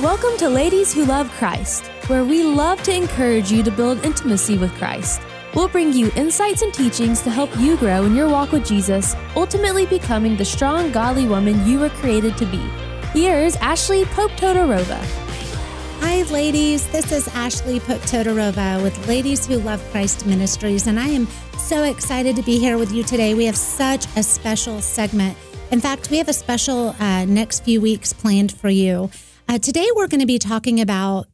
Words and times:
Welcome 0.00 0.36
to 0.38 0.48
Ladies 0.48 0.92
Who 0.92 1.04
Love 1.04 1.30
Christ, 1.34 1.86
where 2.08 2.24
we 2.24 2.42
love 2.42 2.82
to 2.82 2.92
encourage 2.92 3.52
you 3.52 3.62
to 3.62 3.70
build 3.70 4.04
intimacy 4.04 4.58
with 4.58 4.74
Christ. 4.74 5.22
We'll 5.54 5.68
bring 5.68 5.92
you 5.92 6.10
insights 6.16 6.62
and 6.62 6.74
teachings 6.74 7.22
to 7.22 7.30
help 7.30 7.56
you 7.58 7.76
grow 7.76 8.04
in 8.04 8.16
your 8.16 8.28
walk 8.28 8.50
with 8.50 8.66
Jesus, 8.66 9.14
ultimately 9.36 9.86
becoming 9.86 10.36
the 10.36 10.44
strong, 10.44 10.90
godly 10.90 11.28
woman 11.28 11.64
you 11.64 11.78
were 11.78 11.90
created 11.90 12.36
to 12.38 12.46
be. 12.46 12.58
Here's 13.12 13.54
Ashley 13.56 14.04
Pope 14.06 14.32
Todorova. 14.32 14.98
Hi, 16.00 16.22
ladies. 16.22 16.88
This 16.90 17.12
is 17.12 17.28
Ashley 17.28 17.78
Pope 17.78 18.02
Todorova 18.02 18.82
with 18.82 19.06
Ladies 19.06 19.46
Who 19.46 19.58
Love 19.58 19.80
Christ 19.92 20.26
Ministries, 20.26 20.88
and 20.88 20.98
I 20.98 21.06
am 21.06 21.28
so 21.56 21.84
excited 21.84 22.34
to 22.34 22.42
be 22.42 22.58
here 22.58 22.78
with 22.78 22.90
you 22.90 23.04
today. 23.04 23.34
We 23.34 23.44
have 23.44 23.56
such 23.56 24.06
a 24.16 24.24
special 24.24 24.80
segment. 24.80 25.38
In 25.70 25.80
fact, 25.80 26.10
we 26.10 26.18
have 26.18 26.28
a 26.28 26.32
special 26.32 26.96
uh, 26.98 27.26
next 27.26 27.62
few 27.62 27.80
weeks 27.80 28.12
planned 28.12 28.50
for 28.50 28.68
you. 28.68 29.08
Uh, 29.48 29.58
today, 29.58 29.86
we're 29.94 30.08
going 30.08 30.20
to 30.20 30.26
be 30.26 30.38
talking 30.38 30.80
about 30.80 31.26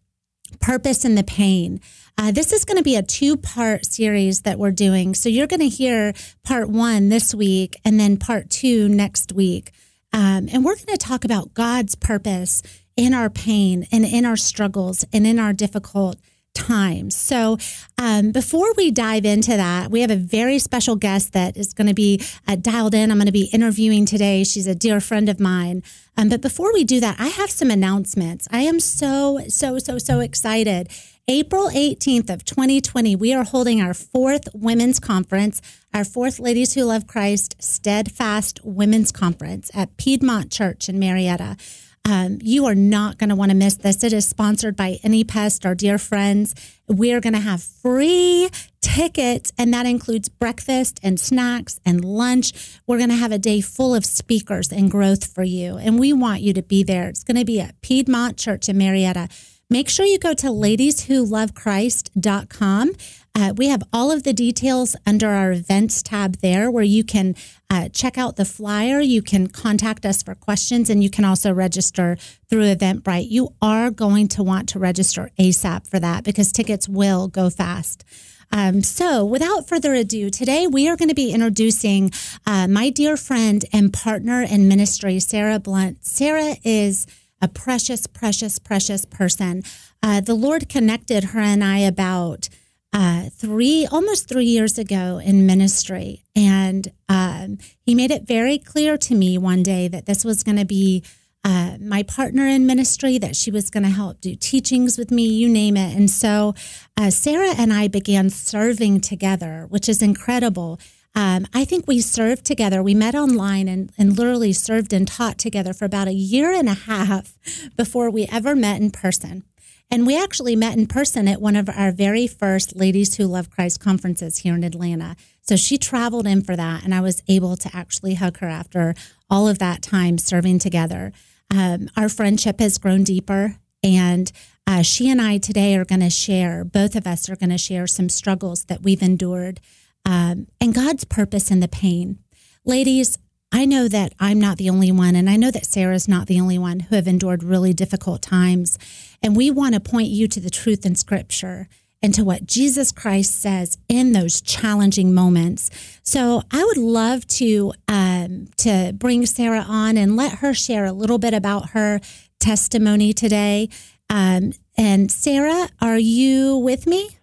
purpose 0.61 1.05
in 1.05 1.15
the 1.15 1.23
pain. 1.23 1.81
Uh, 2.19 2.33
this 2.33 2.53
is 2.53 2.65
going 2.65 2.77
to 2.77 2.83
be 2.83 2.97
a 2.97 3.03
two 3.03 3.37
part 3.37 3.87
series 3.87 4.41
that 4.43 4.59
we're 4.59 4.73
doing. 4.73 5.15
So 5.15 5.29
you're 5.29 5.47
going 5.47 5.61
to 5.61 5.69
hear 5.69 6.13
part 6.43 6.69
one 6.69 7.09
this 7.09 7.35
week 7.35 7.77
and 7.85 8.01
then 8.01 8.17
part 8.17 8.51
two 8.51 8.89
next 8.89 9.33
week. 9.33 9.71
Um, 10.13 10.49
and 10.53 10.65
we're 10.65 10.75
going 10.75 10.87
to 10.87 10.97
talk 10.97 11.25
about 11.25 11.55
God's 11.55 11.95
purpose 11.95 12.63
in 12.97 13.15
our 13.15 13.31
pain 13.31 13.87
and 13.93 14.05
in 14.05 14.25
our 14.25 14.37
struggles 14.37 15.05
and 15.13 15.25
in 15.25 15.39
our 15.39 15.53
difficult 15.53 16.17
times. 16.61 17.17
So, 17.17 17.59
um, 17.99 18.33
before 18.33 18.73
we 18.77 18.91
dive 18.91 19.25
into 19.25 19.57
that, 19.57 19.91
we 19.91 20.01
have 20.01 20.11
a 20.11 20.17
very 20.17 20.59
special 20.59 20.97
guest 20.97 21.33
that 21.33 21.57
is 21.57 21.73
going 21.73 21.89
to 21.89 21.95
be 21.95 22.23
uh, 22.47 22.57
dialed 22.57 22.95
in. 22.95 23.11
I'm 23.11 23.19
going 23.19 23.27
to 23.27 23.33
be 23.33 23.51
interviewing 23.53 24.07
today. 24.07 24.45
She's 24.45 24.67
a 24.67 24.75
dear 24.75 25.01
friend 25.01 25.29
of 25.29 25.41
mine. 25.41 25.83
Um, 26.17 26.29
but 26.29 26.41
before 26.41 26.73
we 26.73 26.85
do 26.85 27.01
that, 27.01 27.17
I 27.19 27.29
have 27.29 27.51
some 27.51 27.71
announcements. 27.71 28.47
I 28.51 28.61
am 28.61 28.81
so, 28.81 29.41
so, 29.49 29.79
so, 29.79 29.99
so 29.99 30.21
excited. 30.21 30.89
April 31.29 31.69
18th 31.69 32.29
of 32.29 32.45
2020, 32.45 33.15
we 33.15 33.33
are 33.33 33.45
holding 33.45 33.81
our 33.81 33.95
fourth 33.95 34.49
women's 34.53 34.99
conference, 34.99 35.63
our 35.95 36.05
fourth 36.05 36.41
Ladies 36.41 36.75
Who 36.75 36.85
Love 36.85 37.07
Christ 37.07 37.55
Steadfast 37.63 38.59
Women's 38.65 39.13
Conference 39.13 39.71
at 39.73 39.97
Piedmont 39.97 40.51
Church 40.51 40.89
in 40.89 40.99
Marietta. 40.99 41.57
Um, 42.05 42.39
you 42.43 42.67
are 42.67 42.75
not 42.75 43.19
going 43.19 43.31
to 43.31 43.37
want 43.37 43.51
to 43.51 43.57
miss 43.57 43.77
this. 43.77 44.03
It 44.03 44.13
is 44.13 44.27
sponsored 44.27 44.75
by 44.75 44.99
AnyPest, 45.05 45.65
our 45.65 45.75
dear 45.75 45.99
friends. 45.99 46.55
We 46.89 47.13
are 47.13 47.21
going 47.21 47.35
to 47.35 47.41
have 47.41 47.63
free 47.63 48.49
tickets, 48.81 49.53
and 49.59 49.73
that 49.75 49.87
includes 49.87 50.29
breakfast 50.29 50.99
and 51.03 51.21
snacks 51.21 51.79
and 51.85 52.05
lunch. 52.05 52.81
We're 52.87 52.99
going 52.99 53.11
to 53.11 53.17
have 53.17 53.33
a 53.33 53.39
day 53.39 53.61
full 53.61 53.95
of 53.95 54.05
speakers 54.05 54.73
and 54.73 54.91
growth 54.91 55.33
for 55.33 55.45
you, 55.45 55.77
and 55.77 56.01
we 56.01 56.13
want 56.13 56.41
you 56.41 56.53
to 56.55 56.63
be 56.63 56.83
there. 56.83 57.09
It's 57.09 57.25
going 57.25 57.37
to 57.37 57.45
be 57.45 57.61
at 57.61 57.81
Piedmont 57.83 58.39
Church 58.39 58.69
in 58.69 58.79
Marietta. 58.79 59.29
Make 59.73 59.89
sure 59.89 60.05
you 60.05 60.19
go 60.19 60.35
to 60.35 60.49
ladieswholovechrist.com. 60.49 62.91
Uh, 63.37 63.53
we 63.57 63.69
have 63.69 63.85
all 63.93 64.11
of 64.11 64.25
the 64.25 64.33
details 64.33 64.97
under 65.07 65.29
our 65.29 65.53
events 65.53 66.03
tab 66.03 66.39
there 66.39 66.73
where 66.73 66.83
you 66.83 67.05
can 67.05 67.37
uh, 67.71 67.89
check 67.91 68.19
out 68.19 68.35
the 68.35 68.45
flyer. 68.45 68.99
You 68.99 69.23
can 69.23 69.47
contact 69.47 70.05
us 70.05 70.25
for 70.25 70.35
questions 70.35 70.91
and 70.91 71.05
you 71.05 71.09
can 71.09 71.25
also 71.25 71.53
register 71.53 72.17
through 72.49 72.75
Eventbrite. 72.75 73.31
You 73.31 73.55
are 73.63 73.93
going 73.93 74.27
to 74.29 74.43
want 74.43 74.69
to 74.71 74.81
register 74.81 75.31
ASAP 75.39 75.87
for 75.87 76.01
that 76.01 76.25
because 76.25 76.51
tickets 76.51 76.89
will 76.89 77.29
go 77.29 77.49
fast. 77.49 78.03
Um, 78.51 78.83
so, 78.83 79.25
without 79.25 79.69
further 79.69 79.95
ado, 79.95 80.31
today 80.31 80.67
we 80.67 80.89
are 80.89 80.97
going 80.97 81.11
to 81.11 81.15
be 81.15 81.31
introducing 81.31 82.11
uh, 82.45 82.67
my 82.67 82.91
dear 82.91 83.17
friend 83.17 83.65
and 83.73 83.93
partner 83.93 84.43
in 84.43 84.67
ministry, 84.67 85.21
Sarah 85.21 85.61
Blunt. 85.61 86.05
Sarah 86.05 86.57
is 86.65 87.07
a 87.41 87.49
precious, 87.49 88.07
precious, 88.07 88.59
precious 88.59 89.05
person. 89.05 89.63
Uh, 90.03 90.21
the 90.21 90.35
Lord 90.35 90.69
connected 90.69 91.25
her 91.25 91.41
and 91.41 91.65
I 91.65 91.79
about 91.79 92.49
uh, 92.93 93.31
three, 93.31 93.87
almost 93.91 94.29
three 94.29 94.47
years 94.47 94.79
ago 94.79 95.19
in 95.19 95.47
ministry. 95.47 96.25
And 96.35 96.91
um, 97.09 97.59
he 97.81 97.95
made 97.95 98.11
it 98.11 98.27
very 98.27 98.59
clear 98.59 98.97
to 98.99 99.15
me 99.15 99.39
one 99.39 99.63
day 99.63 99.89
that 99.89 100.07
this 100.07 100.25
was 100.25 100.43
going 100.43 100.59
to 100.59 100.65
be 100.65 101.05
uh, 101.43 101.77
my 101.81 102.03
partner 102.03 102.47
in 102.47 102.67
ministry, 102.67 103.17
that 103.19 103.35
she 103.35 103.51
was 103.51 103.71
going 103.71 103.85
to 103.85 103.91
help 103.91 104.21
do 104.21 104.35
teachings 104.35 104.99
with 104.99 105.11
me, 105.11 105.25
you 105.25 105.49
name 105.49 105.77
it. 105.77 105.97
And 105.97 106.11
so 106.11 106.55
uh, 106.97 107.11
Sarah 107.11 107.55
and 107.57 107.73
I 107.73 107.89
began 107.89 108.29
serving 108.29 109.01
together, 109.01 109.67
which 109.69 109.89
is 109.89 110.03
incredible. 110.03 110.79
Um, 111.15 111.47
I 111.53 111.65
think 111.65 111.87
we 111.87 112.01
served 112.01 112.45
together. 112.45 112.83
We 112.83 112.95
met 112.95 113.15
online 113.15 113.69
and, 113.69 113.93
and 113.99 114.17
literally 114.17 114.53
served 114.53 114.93
and 114.93 115.09
taught 115.09 115.39
together 115.39 115.73
for 115.73 115.85
about 115.85 116.09
a 116.09 116.13
year 116.13 116.53
and 116.53 116.69
a 116.69 116.75
half 116.75 117.35
before 117.77 118.11
we 118.11 118.27
ever 118.31 118.55
met 118.55 118.81
in 118.81 118.91
person. 118.91 119.45
And 119.93 120.07
we 120.07 120.17
actually 120.17 120.55
met 120.55 120.77
in 120.77 120.87
person 120.87 121.27
at 121.27 121.41
one 121.41 121.57
of 121.57 121.69
our 121.69 121.91
very 121.91 122.29
first 122.29 122.77
Ladies 122.77 123.17
Who 123.17 123.27
Love 123.27 123.51
Christ 123.51 123.81
conferences 123.81 124.39
here 124.39 124.55
in 124.55 124.63
Atlanta. 124.63 125.17
So 125.43 125.57
she 125.57 125.79
traveled 125.79 126.29
in 126.29 126.45
for 126.45 126.55
that, 126.55 126.85
and 126.85 126.95
I 126.95 127.01
was 127.01 127.25
able 127.27 127.57
to 127.57 127.77
actually 127.77 128.15
hug 128.15 128.39
her 128.39 128.47
after 128.47 128.95
all 129.29 129.49
of 129.49 129.59
that 129.59 129.83
time 129.83 130.17
serving 130.17 130.61
together. 130.61 131.13
Um, 131.53 131.89
our 131.97 132.09
friendship 132.09 132.61
has 132.61 132.79
grown 132.79 133.03
deeper, 133.03 133.57
and 133.83 134.31
uh, 134.65 134.83
she 134.83 135.11
and 135.11 135.21
I 135.21 135.39
today 135.39 135.75
are 135.75 135.85
going 135.85 136.03
to 136.03 136.11
share, 136.11 136.65
both 136.65 136.95
of 136.95 137.05
us 137.05 137.29
are 137.29 137.35
going 137.35 137.51
to 137.51 137.59
share 137.59 137.89
some 137.89 138.09
struggles 138.09 138.67
that 138.67 138.83
we've 138.83 139.03
endured 139.03 139.61
um, 140.05 140.47
and 140.61 140.75
God's 140.75 141.05
purpose 141.05 141.51
in 141.51 141.61
the 141.61 141.69
pain. 141.69 142.19
Ladies, 142.65 143.19
I 143.53 143.65
know 143.65 143.89
that 143.89 144.13
I'm 144.21 144.41
not 144.41 144.59
the 144.59 144.71
only 144.71 144.93
one, 144.93 145.17
and 145.17 145.29
I 145.29 145.37
know 145.37 145.51
that 145.51 145.67
Sarah's 145.67 146.07
not 146.07 146.29
the 146.29 146.41
only 146.41 146.59
one 146.59 146.81
who 146.81 146.95
have 146.95 147.09
endured 147.09 147.43
really 147.43 147.73
difficult 147.73 148.23
times. 148.23 148.79
And 149.23 149.37
we 149.37 149.51
want 149.51 149.75
to 149.75 149.81
point 149.81 150.09
you 150.09 150.29
to 150.29 150.41
the 150.41 150.51
truth 150.51 150.87
in 150.87 150.95
Scripture 150.95 151.69
and 152.03 152.15
to 152.15 152.25
what 152.25 152.47
Jesus 152.47 152.93
Christ 152.93 153.41
says 153.41 153.77
in 153.89 154.13
those 154.13 154.41
challenging 154.41 155.13
moments. 155.13 155.69
So 156.03 156.43
I 156.51 156.65
would 156.65 156.79
love 156.79 157.27
to 157.29 157.73
um, 157.89 158.49
to 158.59 158.93
bring 158.95 159.27
Sarah 159.27 159.65
on 159.67 159.97
and 159.97 160.17
let 160.17 160.39
her 160.39 160.55
share 160.55 160.85
a 160.85 160.93
little 160.93 161.19
bit 161.19 161.35
about 161.35 161.71
her 161.71 162.01
testimony 162.39 163.13
today. 163.13 163.69
Um, 164.09 164.53
and 164.77 165.11
Sarah, 165.11 165.69
are 165.81 165.99
you 165.99 166.57
with 166.57 166.87
me? 166.87 167.20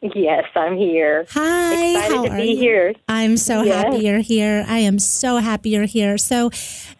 Yes, 0.00 0.44
I'm 0.54 0.76
here. 0.76 1.26
Hi, 1.30 1.74
excited 1.74 2.30
to 2.30 2.36
be 2.36 2.52
you? 2.52 2.56
here. 2.56 2.94
I'm 3.08 3.36
so 3.36 3.62
Yes. 3.62 3.84
happy 3.84 4.04
you're 4.04 4.20
here. 4.20 4.64
I 4.68 4.78
am 4.78 5.00
so 5.00 5.38
happy 5.38 5.70
you're 5.70 5.86
here. 5.86 6.16
So, 6.18 6.50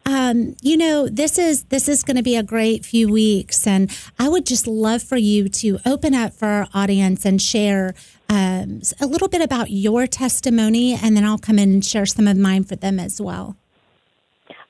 um, 0.04 0.56
you 0.62 0.76
know, 0.76 1.06
this 1.06 1.38
is 1.38 1.64
this 1.64 1.88
is 1.88 2.02
going 2.02 2.16
to 2.16 2.24
be 2.24 2.34
a 2.34 2.42
great 2.42 2.84
few 2.84 3.08
weeks, 3.08 3.68
and 3.68 3.88
I 4.18 4.28
would 4.28 4.44
just 4.44 4.66
love 4.66 5.00
for 5.00 5.16
you 5.16 5.48
to 5.48 5.78
open 5.86 6.12
up 6.12 6.32
for 6.32 6.46
our 6.48 6.68
audience 6.74 7.24
and 7.24 7.40
share 7.40 7.94
um, 8.28 8.82
a 9.00 9.06
little 9.06 9.28
bit 9.28 9.42
about 9.42 9.70
your 9.70 10.08
testimony, 10.08 10.94
and 11.00 11.16
then 11.16 11.24
I'll 11.24 11.38
come 11.38 11.58
in 11.60 11.70
and 11.70 11.84
share 11.84 12.04
some 12.04 12.26
of 12.26 12.36
mine 12.36 12.64
for 12.64 12.74
them 12.74 12.98
as 12.98 13.20
well. 13.20 13.56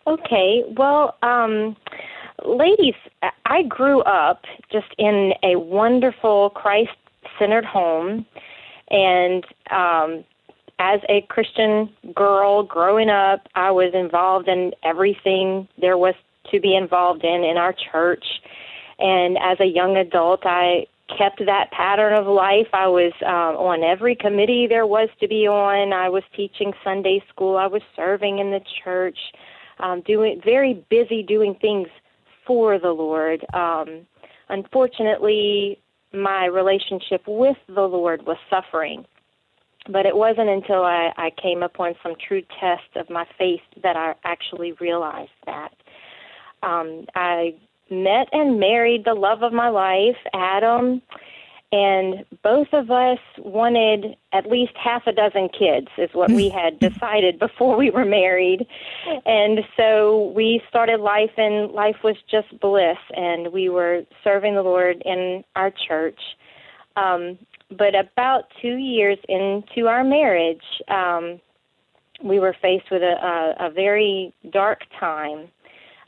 Okay, 0.06 0.64
well, 0.76 1.16
um, 1.22 1.76
ladies, 2.44 2.94
I 3.46 3.62
grew 3.62 4.00
up 4.02 4.44
just 4.70 4.88
in 4.98 5.32
a 5.42 5.56
wonderful 5.56 6.50
Christ 6.50 6.90
centered 7.38 7.64
home. 7.64 8.26
And 8.90 9.44
um, 9.70 10.24
as 10.78 11.00
a 11.08 11.22
Christian 11.28 11.90
girl 12.14 12.62
growing 12.62 13.10
up, 13.10 13.46
I 13.54 13.70
was 13.70 13.92
involved 13.94 14.48
in 14.48 14.72
everything 14.82 15.68
there 15.80 15.98
was 15.98 16.14
to 16.50 16.60
be 16.60 16.74
involved 16.76 17.24
in 17.24 17.44
in 17.44 17.56
our 17.56 17.74
church. 17.92 18.24
And 18.98 19.36
as 19.38 19.58
a 19.60 19.66
young 19.66 19.96
adult, 19.96 20.40
I 20.44 20.86
kept 21.16 21.44
that 21.46 21.70
pattern 21.70 22.12
of 22.12 22.26
life. 22.26 22.68
I 22.72 22.86
was 22.86 23.12
um, 23.22 23.56
on 23.56 23.82
every 23.82 24.14
committee 24.14 24.66
there 24.68 24.86
was 24.86 25.08
to 25.20 25.28
be 25.28 25.46
on. 25.46 25.92
I 25.92 26.08
was 26.08 26.22
teaching 26.36 26.72
Sunday 26.84 27.22
school. 27.28 27.56
I 27.56 27.66
was 27.66 27.82
serving 27.96 28.38
in 28.38 28.50
the 28.50 28.60
church, 28.84 29.18
um, 29.78 30.02
doing 30.02 30.40
very 30.44 30.84
busy 30.90 31.22
doing 31.22 31.54
things 31.60 31.88
for 32.46 32.78
the 32.78 32.90
Lord. 32.90 33.44
Um, 33.54 34.06
unfortunately, 34.48 35.78
my 36.12 36.46
relationship 36.46 37.22
with 37.26 37.56
the 37.66 37.82
Lord 37.82 38.26
was 38.26 38.36
suffering. 38.50 39.04
But 39.90 40.06
it 40.06 40.16
wasn't 40.16 40.48
until 40.48 40.82
I, 40.82 41.12
I 41.16 41.30
came 41.40 41.62
upon 41.62 41.94
some 42.02 42.14
true 42.26 42.42
tests 42.60 42.90
of 42.96 43.08
my 43.08 43.26
faith 43.38 43.60
that 43.82 43.96
I 43.96 44.14
actually 44.24 44.72
realized 44.72 45.30
that. 45.46 45.72
Um, 46.62 47.06
I 47.14 47.54
met 47.90 48.28
and 48.32 48.60
married 48.60 49.04
the 49.04 49.14
love 49.14 49.42
of 49.42 49.52
my 49.52 49.68
life, 49.68 50.16
Adam, 50.34 51.00
and 51.70 52.24
both 52.42 52.68
of 52.72 52.90
us 52.90 53.18
wanted 53.38 54.16
at 54.32 54.46
least 54.46 54.72
half 54.82 55.06
a 55.06 55.12
dozen 55.12 55.48
kids, 55.50 55.88
is 55.98 56.10
what 56.14 56.30
we 56.30 56.48
had 56.60 56.78
decided 56.78 57.38
before 57.38 57.76
we 57.76 57.90
were 57.90 58.06
married. 58.06 58.66
And 59.26 59.60
so 59.76 60.32
we 60.34 60.62
started 60.68 61.00
life, 61.00 61.32
and 61.36 61.72
life 61.72 61.96
was 62.02 62.16
just 62.30 62.58
bliss, 62.60 62.98
and 63.14 63.52
we 63.52 63.68
were 63.68 64.02
serving 64.24 64.54
the 64.54 64.62
Lord 64.62 65.02
in 65.04 65.44
our 65.56 65.70
church. 65.70 66.20
Um, 66.96 67.38
but 67.70 67.94
about 67.94 68.44
two 68.62 68.76
years 68.76 69.18
into 69.28 69.88
our 69.88 70.02
marriage, 70.02 70.64
um, 70.88 71.38
we 72.22 72.40
were 72.40 72.56
faced 72.60 72.90
with 72.90 73.02
a, 73.02 73.54
a, 73.60 73.66
a 73.66 73.70
very 73.70 74.32
dark 74.50 74.80
time. 74.98 75.48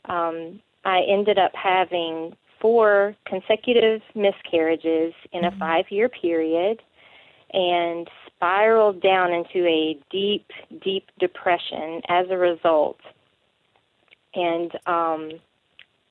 Um, 0.05 0.59
I 0.83 1.01
ended 1.07 1.37
up 1.37 1.51
having 1.53 2.35
four 2.61 3.15
consecutive 3.25 4.01
miscarriages 4.15 5.13
in 5.33 5.43
a 5.43 5.51
five 5.57 5.85
year 5.89 6.07
period 6.07 6.81
and 7.53 8.07
spiraled 8.27 9.01
down 9.01 9.33
into 9.33 9.67
a 9.67 9.97
deep, 10.09 10.49
deep 10.81 11.09
depression 11.19 12.01
as 12.07 12.27
a 12.29 12.37
result. 12.37 12.99
And 14.33 14.71
um, 14.85 15.31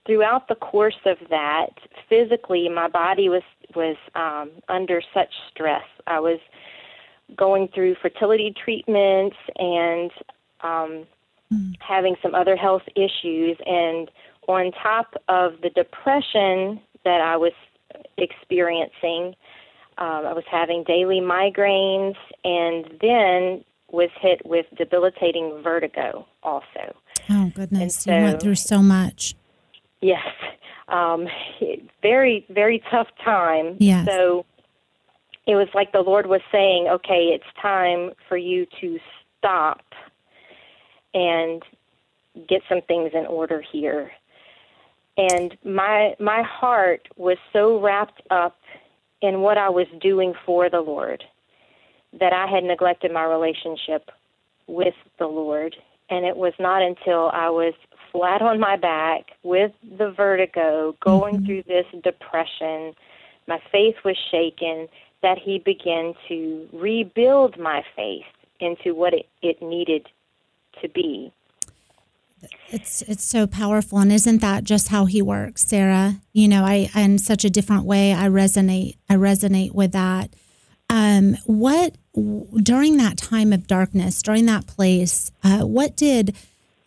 throughout 0.07 0.49
the 0.49 0.55
course 0.55 0.99
of 1.07 1.17
that, 1.31 1.71
physically, 2.09 2.69
my 2.69 2.89
body 2.89 3.29
was 3.29 3.43
was 3.75 3.97
um, 4.15 4.51
under 4.69 5.01
such 5.15 5.33
stress. 5.51 5.85
I 6.07 6.19
was 6.21 6.41
going 7.37 7.69
through 7.69 7.95
fertility 8.03 8.53
treatments 8.65 9.37
and 9.57 10.11
um, 10.63 11.07
mm. 11.53 11.77
having 11.79 12.17
some 12.21 12.35
other 12.35 12.57
health 12.57 12.83
issues, 12.97 13.57
and 13.65 14.11
on 14.51 14.73
top 14.73 15.15
of 15.29 15.61
the 15.63 15.71
depression 15.71 16.81
that 17.05 17.21
I 17.21 17.37
was 17.37 17.53
experiencing, 18.17 19.35
um, 19.99 20.27
I 20.27 20.33
was 20.33 20.45
having 20.51 20.85
daily 20.85 21.21
migraines, 21.21 22.17
and 22.45 22.87
then 23.01 23.65
was 23.93 24.11
hit 24.21 24.41
with 24.45 24.67
debilitating 24.77 25.61
vertigo 25.63 26.27
also. 26.43 26.95
Oh 27.29 27.51
goodness! 27.55 28.01
So, 28.01 28.17
you 28.17 28.23
went 28.23 28.41
through 28.41 28.55
so 28.55 28.83
much. 28.83 29.35
Yes, 30.01 30.27
um, 30.89 31.29
very 32.03 32.47
very 32.51 32.83
tough 32.91 33.09
time. 33.25 33.77
Yes. 33.79 34.07
So 34.07 34.47
it 35.47 35.55
was 35.57 35.69
like 35.75 35.93
the 35.93 36.01
Lord 36.01 36.27
was 36.27 36.41
saying, 36.53 36.89
"Okay, 36.89 37.31
it's 37.35 37.45
time 37.61 38.13
for 38.29 38.37
you 38.37 38.67
to 38.81 38.99
stop 39.39 39.83
and 41.13 41.63
get 42.49 42.63
some 42.69 42.81
things 42.83 43.11
in 43.13 43.27
order 43.27 43.61
here." 43.61 44.13
And 45.21 45.57
my 45.65 46.15
my 46.19 46.43
heart 46.43 47.09
was 47.17 47.37
so 47.53 47.79
wrapped 47.79 48.23
up 48.31 48.57
in 49.21 49.41
what 49.41 49.59
I 49.59 49.69
was 49.69 49.87
doing 50.01 50.33
for 50.47 50.71
the 50.71 50.81
Lord 50.81 51.23
that 52.19 52.33
I 52.33 52.47
had 52.47 52.65
neglected 52.65 53.13
my 53.13 53.25
relationship 53.25 54.11
with 54.67 54.95
the 55.19 55.27
Lord. 55.27 55.77
And 56.09 56.25
it 56.25 56.37
was 56.37 56.55
not 56.59 56.83
until 56.83 57.31
I 57.35 57.51
was 57.51 57.75
flat 58.11 58.41
on 58.41 58.59
my 58.59 58.77
back 58.77 59.33
with 59.43 59.73
the 59.99 60.11
vertigo, 60.11 60.97
going 61.05 61.37
mm-hmm. 61.37 61.47
through 61.47 61.63
this 61.65 61.87
depression, 62.03 62.95
my 63.47 63.61
faith 63.71 63.97
was 64.05 64.17
shaken, 64.31 64.89
that 65.23 65.39
He 65.39 65.59
began 65.59 66.15
to 66.29 66.67
rebuild 66.73 67.59
my 67.59 67.83
faith 67.95 68.25
into 68.59 68.95
what 68.95 69.13
it, 69.13 69.27
it 69.43 69.61
needed 69.61 70.09
to 70.81 70.89
be. 70.89 71.31
It's 72.69 73.03
it's 73.03 73.25
so 73.25 73.47
powerful, 73.47 73.99
and 73.99 74.13
isn't 74.13 74.39
that 74.39 74.65
just 74.65 74.89
how 74.89 75.07
he 75.07 75.23
works, 75.23 75.63
Sarah? 75.63 76.21
You 76.33 76.49
know, 76.49 76.65
I 76.65 76.89
in 76.95 77.19
such 77.19 77.45
a 77.45 77.51
different 77.51 77.85
way. 77.85 78.13
I 78.15 78.29
resonate. 78.29 78.97
I 79.09 79.15
resonate 79.15 79.73
with 79.73 79.93
that. 79.93 80.31
Um, 80.89 81.37
what 81.47 81.97
during 82.15 82.97
that 82.97 83.17
time 83.17 83.53
of 83.53 83.67
darkness, 83.67 84.23
during 84.23 84.47
that 84.47 84.67
place, 84.67 85.31
uh, 85.45 85.61
what 85.61 85.97
did 85.97 86.37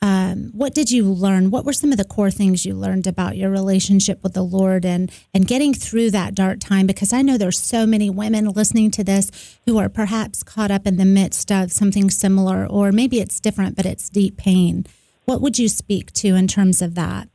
um, 0.04 0.52
what 0.52 0.74
did 0.74 0.92
you 0.92 1.06
learn? 1.06 1.50
What 1.50 1.64
were 1.64 1.72
some 1.72 1.94
of 1.94 1.98
the 1.98 2.04
core 2.04 2.30
things 2.30 2.66
you 2.66 2.74
learned 2.74 3.08
about 3.08 3.38
your 3.38 3.50
relationship 3.50 4.22
with 4.22 4.34
the 4.34 4.44
Lord 4.44 4.84
and 4.86 5.10
and 5.34 5.48
getting 5.48 5.74
through 5.74 6.12
that 6.12 6.36
dark 6.36 6.60
time? 6.60 6.88
Because 6.88 7.14
I 7.14 7.22
know 7.22 7.38
there's 7.38 7.58
so 7.60 7.86
many 7.86 8.10
women 8.10 8.50
listening 8.50 8.92
to 8.92 9.04
this 9.06 9.32
who 9.66 9.78
are 9.78 9.88
perhaps 9.88 10.44
caught 10.44 10.72
up 10.72 10.86
in 10.86 10.98
the 10.98 11.06
midst 11.06 11.54
of 11.54 11.72
something 11.72 12.10
similar, 12.10 12.66
or 12.66 12.92
maybe 12.92 13.22
it's 13.22 13.40
different, 13.40 13.78
but 13.78 13.86
it's 13.86 14.10
deep 14.10 14.36
pain. 14.36 14.86
What 15.26 15.42
would 15.42 15.58
you 15.58 15.70
speak 15.70 16.12
to 16.14 16.36
in 16.36 16.48
terms 16.48 16.82
of 16.82 16.96
that? 16.96 17.30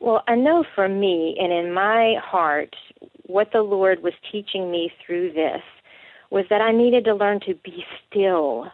Well, 0.00 0.22
I 0.26 0.34
know 0.34 0.64
for 0.74 0.88
me 0.88 1.36
and 1.38 1.52
in 1.52 1.72
my 1.72 2.16
heart, 2.22 2.74
what 3.26 3.52
the 3.52 3.62
Lord 3.62 4.02
was 4.02 4.14
teaching 4.32 4.70
me 4.70 4.90
through 5.04 5.32
this 5.32 5.62
was 6.30 6.44
that 6.48 6.60
I 6.60 6.72
needed 6.72 7.04
to 7.04 7.14
learn 7.14 7.40
to 7.40 7.54
be 7.54 7.84
still. 8.06 8.66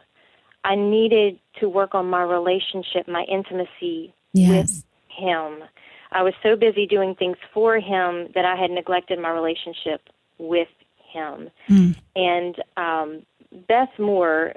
I 0.63 0.75
needed 0.75 1.39
to 1.59 1.69
work 1.69 1.93
on 1.93 2.09
my 2.09 2.23
relationship, 2.23 3.07
my 3.07 3.23
intimacy 3.23 4.13
yes. 4.33 4.49
with 4.49 4.83
Him. 5.09 5.63
I 6.11 6.23
was 6.23 6.33
so 6.41 6.55
busy 6.55 6.87
doing 6.87 7.15
things 7.15 7.37
for 7.53 7.75
Him 7.75 8.29
that 8.33 8.45
I 8.45 8.55
had 8.55 8.71
neglected 8.71 9.19
my 9.19 9.29
relationship 9.29 10.01
with 10.37 10.69
Him. 11.11 11.49
Mm. 11.69 11.95
And 12.15 12.55
um, 12.77 13.25
Beth 13.67 13.89
Moore 13.99 14.53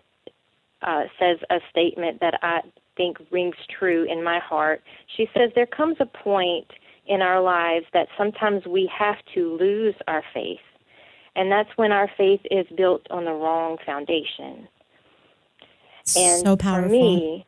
uh, 0.82 1.02
says 1.18 1.38
a 1.50 1.58
statement 1.70 2.20
that 2.20 2.38
I 2.42 2.60
think 3.00 3.16
rings 3.30 3.56
true 3.78 4.04
in 4.10 4.22
my 4.22 4.38
heart. 4.38 4.82
She 5.16 5.26
says 5.32 5.50
there 5.54 5.64
comes 5.64 5.96
a 6.00 6.06
point 6.06 6.66
in 7.06 7.22
our 7.22 7.40
lives 7.40 7.86
that 7.94 8.08
sometimes 8.18 8.66
we 8.66 8.90
have 8.96 9.16
to 9.34 9.56
lose 9.56 9.94
our 10.06 10.22
faith. 10.34 10.58
And 11.34 11.50
that's 11.50 11.70
when 11.76 11.92
our 11.92 12.10
faith 12.18 12.40
is 12.50 12.66
built 12.76 13.06
on 13.10 13.24
the 13.24 13.32
wrong 13.32 13.78
foundation. 13.86 14.68
And 16.14 16.44
so 16.44 16.56
powerful. 16.56 16.88
for 16.88 16.92
me, 16.92 17.46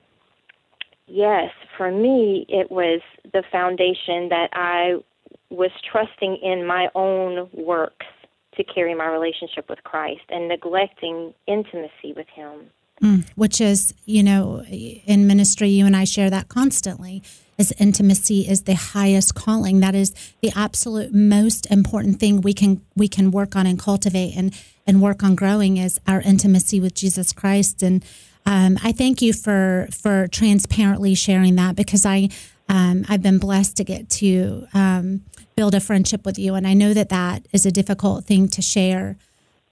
yes, 1.06 1.50
for 1.76 1.90
me, 1.90 2.46
it 2.48 2.70
was 2.70 3.02
the 3.32 3.42
foundation 3.52 4.30
that 4.30 4.48
I 4.54 4.94
was 5.50 5.70
trusting 5.90 6.38
in 6.42 6.66
my 6.66 6.88
own 6.94 7.50
works 7.52 8.06
to 8.56 8.64
carry 8.64 8.94
my 8.94 9.06
relationship 9.06 9.68
with 9.68 9.82
Christ 9.84 10.22
and 10.30 10.48
neglecting 10.48 11.34
intimacy 11.46 12.14
with 12.16 12.28
Him. 12.34 12.70
Mm, 13.02 13.24
which 13.34 13.60
is, 13.60 13.94
you 14.04 14.22
know, 14.22 14.62
in 14.62 15.26
ministry, 15.26 15.68
you 15.68 15.86
and 15.86 15.96
I 15.96 16.04
share 16.04 16.30
that 16.30 16.48
constantly. 16.48 17.20
As 17.58 17.72
intimacy 17.72 18.48
is 18.48 18.62
the 18.62 18.74
highest 18.74 19.34
calling. 19.34 19.80
That 19.80 19.94
is 19.94 20.14
the 20.40 20.52
absolute 20.54 21.12
most 21.12 21.66
important 21.66 22.20
thing 22.20 22.40
we 22.40 22.54
can 22.54 22.80
we 22.94 23.08
can 23.08 23.30
work 23.30 23.56
on 23.56 23.66
and 23.66 23.78
cultivate 23.78 24.34
and 24.36 24.54
and 24.86 25.02
work 25.02 25.22
on 25.22 25.34
growing 25.34 25.76
is 25.76 26.00
our 26.06 26.20
intimacy 26.20 26.80
with 26.80 26.94
Jesus 26.94 27.32
Christ. 27.32 27.82
And 27.82 28.04
um, 28.46 28.78
I 28.82 28.92
thank 28.92 29.20
you 29.20 29.32
for 29.32 29.88
for 29.92 30.28
transparently 30.28 31.14
sharing 31.14 31.56
that 31.56 31.76
because 31.76 32.06
I 32.06 32.28
um, 32.68 33.04
I've 33.08 33.22
been 33.22 33.38
blessed 33.38 33.76
to 33.78 33.84
get 33.84 34.08
to 34.10 34.66
um, 34.72 35.22
build 35.56 35.74
a 35.74 35.80
friendship 35.80 36.24
with 36.24 36.38
you, 36.38 36.54
and 36.54 36.66
I 36.66 36.74
know 36.74 36.94
that 36.94 37.08
that 37.10 37.46
is 37.52 37.66
a 37.66 37.72
difficult 37.72 38.24
thing 38.24 38.48
to 38.48 38.62
share. 38.62 39.16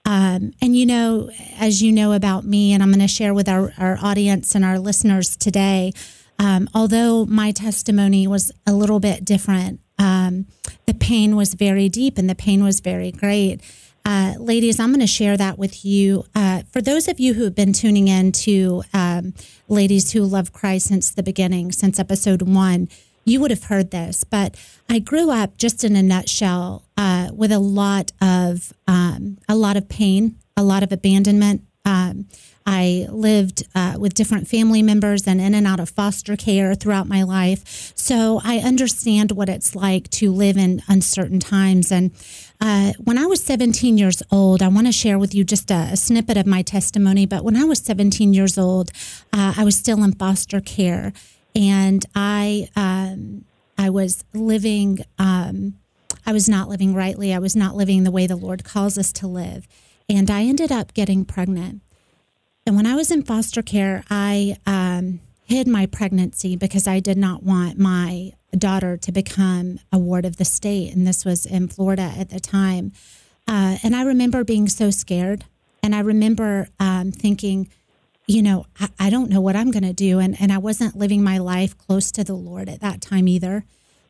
Um, 0.05 0.53
and 0.61 0.75
you 0.75 0.85
know, 0.85 1.29
as 1.59 1.81
you 1.81 1.91
know 1.91 2.13
about 2.13 2.43
me, 2.43 2.73
and 2.73 2.81
I'm 2.81 2.89
going 2.89 2.99
to 2.99 3.07
share 3.07 3.33
with 3.33 3.47
our, 3.47 3.71
our 3.77 3.97
audience 4.01 4.55
and 4.55 4.65
our 4.65 4.79
listeners 4.79 5.37
today, 5.37 5.91
um, 6.39 6.69
although 6.73 7.25
my 7.25 7.51
testimony 7.51 8.25
was 8.25 8.51
a 8.65 8.73
little 8.73 8.99
bit 8.99 9.23
different, 9.23 9.79
um, 9.99 10.47
the 10.87 10.93
pain 10.95 11.35
was 11.35 11.53
very 11.53 11.87
deep 11.87 12.17
and 12.17 12.29
the 12.29 12.35
pain 12.35 12.63
was 12.63 12.79
very 12.79 13.11
great. 13.11 13.61
Uh, 14.03 14.33
ladies, 14.39 14.79
I'm 14.79 14.89
going 14.89 15.01
to 15.01 15.07
share 15.07 15.37
that 15.37 15.59
with 15.59 15.85
you. 15.85 16.25
Uh, 16.33 16.63
for 16.71 16.81
those 16.81 17.07
of 17.07 17.19
you 17.19 17.35
who 17.35 17.43
have 17.43 17.53
been 17.53 17.73
tuning 17.73 18.07
in 18.07 18.31
to 18.31 18.83
um, 18.93 19.35
Ladies 19.67 20.13
Who 20.13 20.23
Love 20.23 20.51
Christ 20.51 20.87
since 20.87 21.11
the 21.11 21.21
beginning, 21.21 21.71
since 21.71 21.99
episode 21.99 22.41
one, 22.41 22.89
you 23.23 23.39
would 23.39 23.51
have 23.51 23.65
heard 23.65 23.91
this, 23.91 24.23
but 24.23 24.55
I 24.89 24.97
grew 24.97 25.29
up 25.29 25.57
just 25.57 25.83
in 25.83 25.95
a 25.95 26.01
nutshell 26.01 26.83
uh, 27.01 27.31
with 27.33 27.51
a 27.51 27.57
lot 27.57 28.11
of 28.21 28.73
um, 28.87 29.39
a 29.49 29.55
lot 29.55 29.75
of 29.75 29.89
pain, 29.89 30.35
a 30.55 30.61
lot 30.63 30.83
of 30.83 30.91
abandonment. 30.91 31.63
Um, 31.83 32.27
I 32.63 33.07
lived 33.09 33.63
uh, 33.73 33.95
with 33.97 34.13
different 34.13 34.47
family 34.47 34.83
members 34.83 35.27
and 35.27 35.41
in 35.41 35.55
and 35.55 35.65
out 35.65 35.79
of 35.79 35.89
foster 35.89 36.35
care 36.35 36.75
throughout 36.75 37.07
my 37.07 37.23
life, 37.23 37.91
so 37.95 38.39
I 38.43 38.59
understand 38.59 39.31
what 39.31 39.49
it's 39.49 39.75
like 39.75 40.11
to 40.11 40.31
live 40.31 40.57
in 40.57 40.83
uncertain 40.87 41.39
times. 41.39 41.91
And 41.91 42.11
uh, 42.61 42.93
when 42.99 43.17
I 43.17 43.25
was 43.25 43.43
17 43.43 43.97
years 43.97 44.21
old, 44.29 44.61
I 44.61 44.67
want 44.67 44.85
to 44.85 44.93
share 44.93 45.17
with 45.17 45.33
you 45.33 45.43
just 45.43 45.71
a, 45.71 45.89
a, 45.93 45.97
snippet 45.97 46.37
of 46.37 46.45
my 46.45 46.61
testimony. 46.61 47.25
But 47.25 47.43
when 47.43 47.57
I 47.57 47.63
was 47.63 47.79
17 47.79 48.35
years 48.35 48.59
old, 48.59 48.91
uh, 49.33 49.55
I 49.57 49.63
was 49.63 49.75
still 49.75 50.03
in 50.03 50.13
foster 50.13 50.61
care 50.61 51.13
and 51.55 52.05
I 52.13 52.69
um, 52.75 53.45
I 53.75 53.89
was 53.89 54.23
living 54.33 54.99
um, 55.17 55.80
I 56.25 56.33
was 56.33 56.47
not 56.47 56.69
living 56.69 56.93
rightly. 56.93 57.33
I 57.33 57.39
was 57.39 57.55
not 57.55 57.75
living 57.75 58.03
the 58.03 58.11
way 58.11 58.27
the 58.27 58.35
Lord 58.35 58.63
calls 58.63 58.97
us 58.97 59.11
to 59.13 59.27
live, 59.27 59.67
and 60.09 60.29
I 60.29 60.43
ended 60.43 60.71
up 60.71 60.93
getting 60.93 61.25
pregnant. 61.25 61.81
And 62.65 62.75
when 62.75 62.85
I 62.85 62.95
was 62.95 63.11
in 63.11 63.23
foster 63.23 63.61
care, 63.61 64.03
I 64.09 64.57
um, 64.65 65.19
hid 65.43 65.67
my 65.67 65.85
pregnancy 65.85 66.55
because 66.55 66.87
I 66.87 66.99
did 66.99 67.17
not 67.17 67.43
want 67.43 67.77
my 67.77 68.33
daughter 68.55 68.97
to 68.97 69.11
become 69.11 69.79
a 69.91 69.97
ward 69.97 70.25
of 70.25 70.37
the 70.37 70.45
state, 70.45 70.93
and 70.93 71.07
this 71.07 71.25
was 71.25 71.45
in 71.45 71.67
Florida 71.67 72.13
at 72.17 72.29
the 72.29 72.39
time. 72.39 72.91
Uh, 73.47 73.77
and 73.83 73.95
I 73.95 74.03
remember 74.03 74.43
being 74.43 74.67
so 74.67 74.91
scared, 74.91 75.45
and 75.81 75.95
I 75.95 75.99
remember 75.99 76.67
um, 76.79 77.11
thinking 77.11 77.69
you 78.27 78.41
know, 78.41 78.65
I, 78.79 78.89
I 78.99 79.09
don't 79.09 79.29
know 79.29 79.41
what 79.41 79.55
I'm 79.55 79.71
going 79.71 79.83
to 79.83 79.93
do. 79.93 80.19
And, 80.19 80.39
and 80.39 80.51
I 80.51 80.57
wasn't 80.57 80.95
living 80.95 81.23
my 81.23 81.37
life 81.37 81.77
close 81.77 82.11
to 82.13 82.23
the 82.23 82.33
Lord 82.33 82.69
at 82.69 82.81
that 82.81 83.01
time 83.01 83.27
either. 83.27 83.65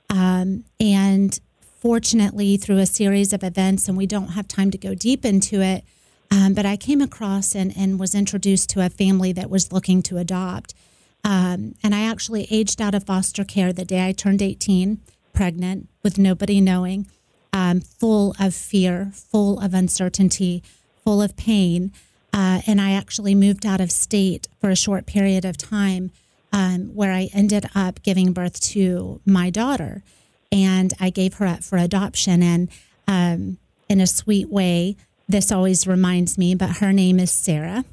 Um, 0.10 0.66
and 0.80 1.40
fortunately, 1.82 2.58
through 2.58 2.78
a 2.78 2.86
series 2.86 3.34
of 3.34 3.44
events, 3.44 3.88
and 3.88 3.98
we 3.98 4.06
don't 4.06 4.30
have 4.30 4.48
time 4.48 4.70
to 4.72 4.78
go 4.78 4.94
deep 4.94 5.26
into 5.26 5.62
it, 5.62 5.84
um, 6.30 6.54
but 6.54 6.66
I 6.66 6.78
came 6.78 7.02
across 7.02 7.56
and, 7.56 7.76
and 7.76 8.00
was 8.00 8.14
introduced 8.16 8.70
to 8.70 8.86
a 8.86 8.90
family 8.90 9.34
that 9.34 9.50
was 9.50 9.74
looking 9.74 10.02
to 10.04 10.18
adopt. 10.18 10.76
Um, 11.24 11.76
and 11.84 11.94
I 11.94 12.02
actually 12.02 12.48
aged 12.50 12.82
out 12.82 12.96
of 12.96 13.04
foster 13.06 13.44
care 13.44 13.74
the 13.74 13.84
day 13.84 14.08
I 14.08 14.12
turned 14.12 14.42
18. 14.42 15.00
pregnant 15.34 15.88
with 16.04 16.18
nobody 16.18 16.62
knowing, 16.62 17.08
um, 17.54 17.82
full 17.82 18.36
of 18.40 18.54
fear, 18.54 19.12
full 19.14 19.60
of 19.60 19.74
uncertainty, 19.74 20.62
full 21.04 21.22
of 21.22 21.36
pain. 21.36 21.92
Uh, 22.34 22.62
and 22.68 22.80
I 22.80 22.92
actually 22.92 23.34
moved 23.36 23.66
out 23.66 23.82
of 23.82 23.92
state 23.92 24.48
for 24.60 24.70
a 24.70 24.76
short 24.76 25.06
period 25.06 25.46
of 25.46 25.58
time 25.58 26.12
um, 26.54 26.94
where 26.96 27.12
I 27.12 27.30
ended 27.34 27.66
up 27.74 28.04
giving 28.04 28.34
birth 28.34 28.60
to 28.72 29.22
my 29.26 29.50
daughter. 29.50 30.04
And 30.52 30.94
I 31.00 31.10
gave 31.10 31.36
her 31.36 31.46
up 31.46 31.64
for 31.64 31.78
adoption. 31.78 32.44
And 32.44 32.70
um, 33.08 33.58
in 33.88 34.02
a 34.02 34.08
sweet 34.08 34.50
way, 34.50 34.98
this 35.28 35.52
always 35.52 35.88
reminds 35.88 36.38
me, 36.38 36.56
but 36.56 36.78
her 36.78 36.92
name 36.92 37.20
is 37.20 37.32
Sarah. 37.32 37.86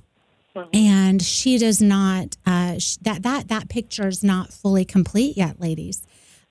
And 0.72 1.22
she 1.22 1.56
does 1.56 1.80
not, 1.80 2.36
uh, 2.44 2.78
sh- 2.78 2.96
that, 3.02 3.22
that, 3.22 3.46
that 3.46 3.68
picture 3.68 4.08
is 4.08 4.24
not 4.24 4.52
fully 4.52 4.84
complete 4.84 5.36
yet, 5.36 5.60
ladies. 5.60 6.02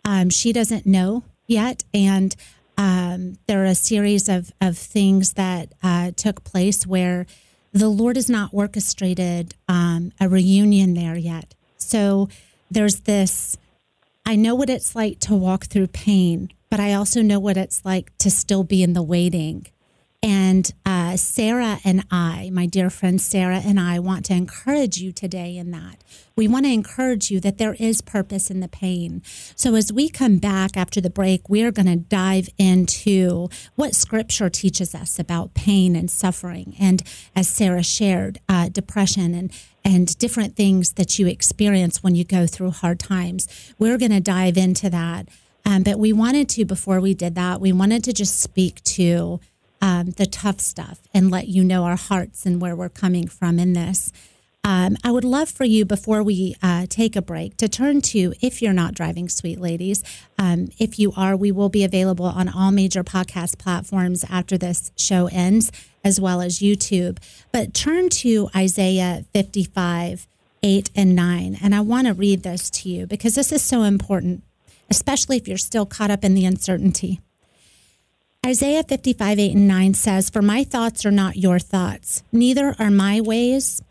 Um, 0.05 0.29
she 0.29 0.53
doesn't 0.53 0.85
know 0.85 1.23
yet. 1.45 1.83
And 1.93 2.33
um, 2.77 3.37
there 3.47 3.63
are 3.63 3.65
a 3.65 3.75
series 3.75 4.29
of, 4.29 4.53
of 4.61 4.77
things 4.77 5.33
that 5.33 5.73
uh, 5.83 6.11
took 6.15 6.45
place 6.45 6.87
where 6.87 7.25
the 7.73 7.89
Lord 7.89 8.15
has 8.15 8.29
not 8.29 8.51
orchestrated 8.53 9.55
um, 9.67 10.13
a 10.21 10.29
reunion 10.29 10.93
there 10.93 11.17
yet. 11.17 11.53
So 11.77 12.29
there's 12.71 13.01
this 13.01 13.57
I 14.27 14.35
know 14.35 14.55
what 14.55 14.69
it's 14.69 14.93
like 14.93 15.19
to 15.21 15.35
walk 15.35 15.67
through 15.67 15.87
pain, 15.87 16.51
but 16.69 16.81
I 16.81 16.91
also 16.91 17.21
know 17.21 17.39
what 17.39 17.55
it's 17.55 17.85
like 17.85 18.11
to 18.17 18.29
still 18.29 18.65
be 18.65 18.83
in 18.83 18.91
the 18.91 19.01
waiting. 19.01 19.67
And 20.21 20.69
uh, 20.85 21.15
Sarah 21.15 21.79
and 21.85 22.03
I, 22.11 22.49
my 22.51 22.65
dear 22.65 22.89
friend 22.89 23.21
Sarah 23.21 23.61
and 23.63 23.79
I, 23.79 23.99
want 23.99 24.25
to 24.25 24.33
encourage 24.33 24.97
you 24.97 25.13
today 25.13 25.55
in 25.55 25.71
that. 25.71 26.03
We 26.35 26.45
want 26.45 26.65
to 26.65 26.73
encourage 26.73 27.31
you 27.31 27.39
that 27.39 27.57
there 27.57 27.75
is 27.79 28.01
purpose 28.01 28.51
in 28.51 28.59
the 28.59 28.67
pain. 28.67 29.21
So, 29.55 29.75
as 29.75 29.93
we 29.93 30.09
come 30.09 30.39
back 30.39 30.75
after 30.75 30.99
the 30.99 31.09
break, 31.09 31.47
we 31.47 31.63
are 31.63 31.71
going 31.71 31.85
to 31.85 31.95
dive 31.95 32.49
into 32.57 33.47
what 33.75 33.95
scripture 33.95 34.49
teaches 34.49 34.93
us 34.93 35.19
about 35.19 35.53
pain 35.53 35.95
and 35.95 36.11
suffering. 36.11 36.75
And 36.77 37.01
as 37.33 37.47
Sarah 37.47 37.83
shared, 37.83 38.39
uh, 38.49 38.67
depression 38.67 39.33
and 39.33 39.53
and 39.87 40.17
different 40.17 40.57
things 40.57 40.93
that 40.93 41.17
you 41.17 41.27
experience 41.27 42.03
when 42.03 42.13
you 42.13 42.25
go 42.25 42.45
through 42.45 42.71
hard 42.71 42.99
times. 42.99 43.47
We're 43.79 43.97
going 43.97 44.11
to 44.11 44.19
dive 44.19 44.57
into 44.57 44.89
that. 44.89 45.29
Um, 45.63 45.83
but 45.83 45.97
we 45.97 46.11
wanted 46.11 46.49
to, 46.49 46.65
before 46.65 46.99
we 46.99 47.13
did 47.13 47.35
that, 47.35 47.61
we 47.61 47.71
wanted 47.71 48.03
to 48.03 48.11
just 48.11 48.37
speak 48.41 48.83
to 48.83 49.39
um, 49.81 50.11
the 50.11 50.25
tough 50.25 50.59
stuff 50.59 50.99
and 51.13 51.31
let 51.31 51.47
you 51.47 51.63
know 51.63 51.85
our 51.85 51.95
hearts 51.95 52.45
and 52.45 52.59
where 52.59 52.75
we're 52.75 52.89
coming 52.89 53.29
from 53.29 53.59
in 53.59 53.71
this. 53.71 54.11
Um, 54.67 54.97
I 55.01 55.11
would 55.11 55.23
love 55.23 55.49
for 55.49 55.63
you, 55.63 55.85
before 55.85 56.21
we 56.21 56.57
uh, 56.61 56.87
take 56.89 57.15
a 57.15 57.21
break, 57.21 57.55
to 57.55 57.69
turn 57.69 58.01
to, 58.01 58.33
if 58.41 58.61
you're 58.61 58.73
not 58.73 58.95
driving, 58.95 59.29
sweet 59.29 59.61
ladies, 59.61 60.03
um, 60.37 60.67
if 60.77 60.99
you 60.99 61.13
are, 61.15 61.37
we 61.37 61.53
will 61.53 61.69
be 61.69 61.85
available 61.85 62.25
on 62.25 62.49
all 62.49 62.71
major 62.71 63.01
podcast 63.01 63.57
platforms 63.57 64.25
after 64.29 64.57
this 64.57 64.91
show 64.97 65.27
ends, 65.27 65.71
as 66.03 66.19
well 66.19 66.41
as 66.41 66.59
YouTube. 66.59 67.17
But 67.53 67.73
turn 67.73 68.09
to 68.09 68.49
Isaiah 68.53 69.23
55, 69.33 70.27
8 70.61 70.89
and 70.93 71.15
9. 71.15 71.57
And 71.63 71.73
I 71.73 71.79
want 71.79 72.07
to 72.07 72.13
read 72.13 72.43
this 72.43 72.69
to 72.71 72.89
you 72.89 73.07
because 73.07 73.35
this 73.35 73.53
is 73.53 73.61
so 73.61 73.83
important, 73.83 74.43
especially 74.89 75.37
if 75.37 75.47
you're 75.47 75.57
still 75.57 75.85
caught 75.85 76.11
up 76.11 76.25
in 76.25 76.33
the 76.33 76.43
uncertainty. 76.43 77.21
Isaiah 78.45 78.83
55, 78.83 79.39
8 79.39 79.55
and 79.55 79.67
9 79.69 79.93
says, 79.93 80.29
For 80.29 80.41
my 80.41 80.65
thoughts 80.65 81.05
are 81.05 81.11
not 81.11 81.37
your 81.37 81.57
thoughts, 81.57 82.21
neither 82.33 82.75
are 82.77 82.91
my 82.91 83.21
ways, 83.21 83.81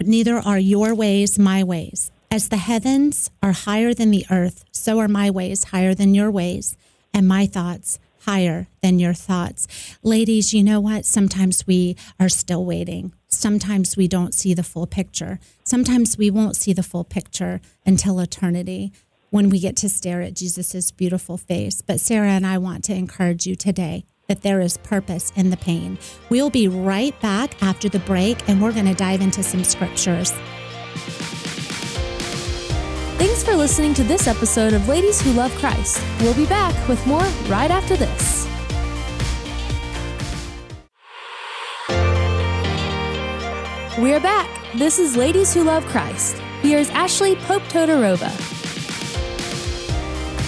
neither 0.00 0.38
are 0.38 0.58
your 0.58 0.94
ways 0.94 1.38
my 1.38 1.62
ways. 1.62 2.10
As 2.30 2.48
the 2.48 2.56
heavens 2.56 3.30
are 3.42 3.52
higher 3.52 3.92
than 3.92 4.10
the 4.10 4.24
earth, 4.30 4.64
so 4.72 4.98
are 4.98 5.08
my 5.08 5.30
ways 5.30 5.64
higher 5.64 5.94
than 5.94 6.14
your 6.14 6.30
ways, 6.30 6.76
and 7.12 7.28
my 7.28 7.46
thoughts 7.46 7.98
higher 8.24 8.68
than 8.82 8.98
your 8.98 9.14
thoughts. 9.14 9.66
Ladies, 10.02 10.54
you 10.54 10.62
know 10.62 10.80
what? 10.80 11.04
Sometimes 11.04 11.66
we 11.66 11.96
are 12.20 12.28
still 12.28 12.64
waiting. 12.64 13.12
Sometimes 13.28 13.96
we 13.96 14.08
don't 14.08 14.34
see 14.34 14.54
the 14.54 14.62
full 14.62 14.86
picture. 14.86 15.40
Sometimes 15.64 16.16
we 16.16 16.30
won't 16.30 16.56
see 16.56 16.72
the 16.72 16.82
full 16.82 17.04
picture 17.04 17.60
until 17.84 18.20
eternity 18.20 18.92
when 19.30 19.48
we 19.48 19.58
get 19.58 19.76
to 19.76 19.88
stare 19.88 20.20
at 20.20 20.34
Jesus' 20.34 20.90
beautiful 20.90 21.36
face. 21.36 21.80
But 21.80 22.00
Sarah 22.00 22.30
and 22.30 22.46
I 22.46 22.58
want 22.58 22.84
to 22.84 22.94
encourage 22.94 23.46
you 23.46 23.56
today 23.56 24.04
that 24.32 24.40
there 24.40 24.62
is 24.62 24.78
purpose 24.78 25.30
in 25.36 25.50
the 25.50 25.58
pain. 25.58 25.98
We'll 26.30 26.48
be 26.48 26.66
right 26.66 27.18
back 27.20 27.62
after 27.62 27.90
the 27.90 27.98
break 27.98 28.48
and 28.48 28.62
we're 28.62 28.72
going 28.72 28.86
to 28.86 28.94
dive 28.94 29.20
into 29.20 29.42
some 29.42 29.62
scriptures. 29.62 30.30
Thanks 33.18 33.44
for 33.44 33.54
listening 33.54 33.92
to 33.92 34.02
this 34.02 34.26
episode 34.26 34.72
of 34.72 34.88
Ladies 34.88 35.20
Who 35.20 35.32
Love 35.34 35.54
Christ. 35.56 36.02
We'll 36.22 36.32
be 36.32 36.46
back 36.46 36.72
with 36.88 37.06
more 37.06 37.20
right 37.46 37.70
after 37.70 37.94
this. 37.94 38.46
We're 43.98 44.18
back. 44.18 44.48
This 44.76 44.98
is 44.98 45.14
Ladies 45.14 45.52
Who 45.52 45.62
Love 45.62 45.84
Christ. 45.88 46.36
Here's 46.62 46.88
Ashley 46.88 47.36
Pope 47.36 47.64
Todorova. 47.64 48.61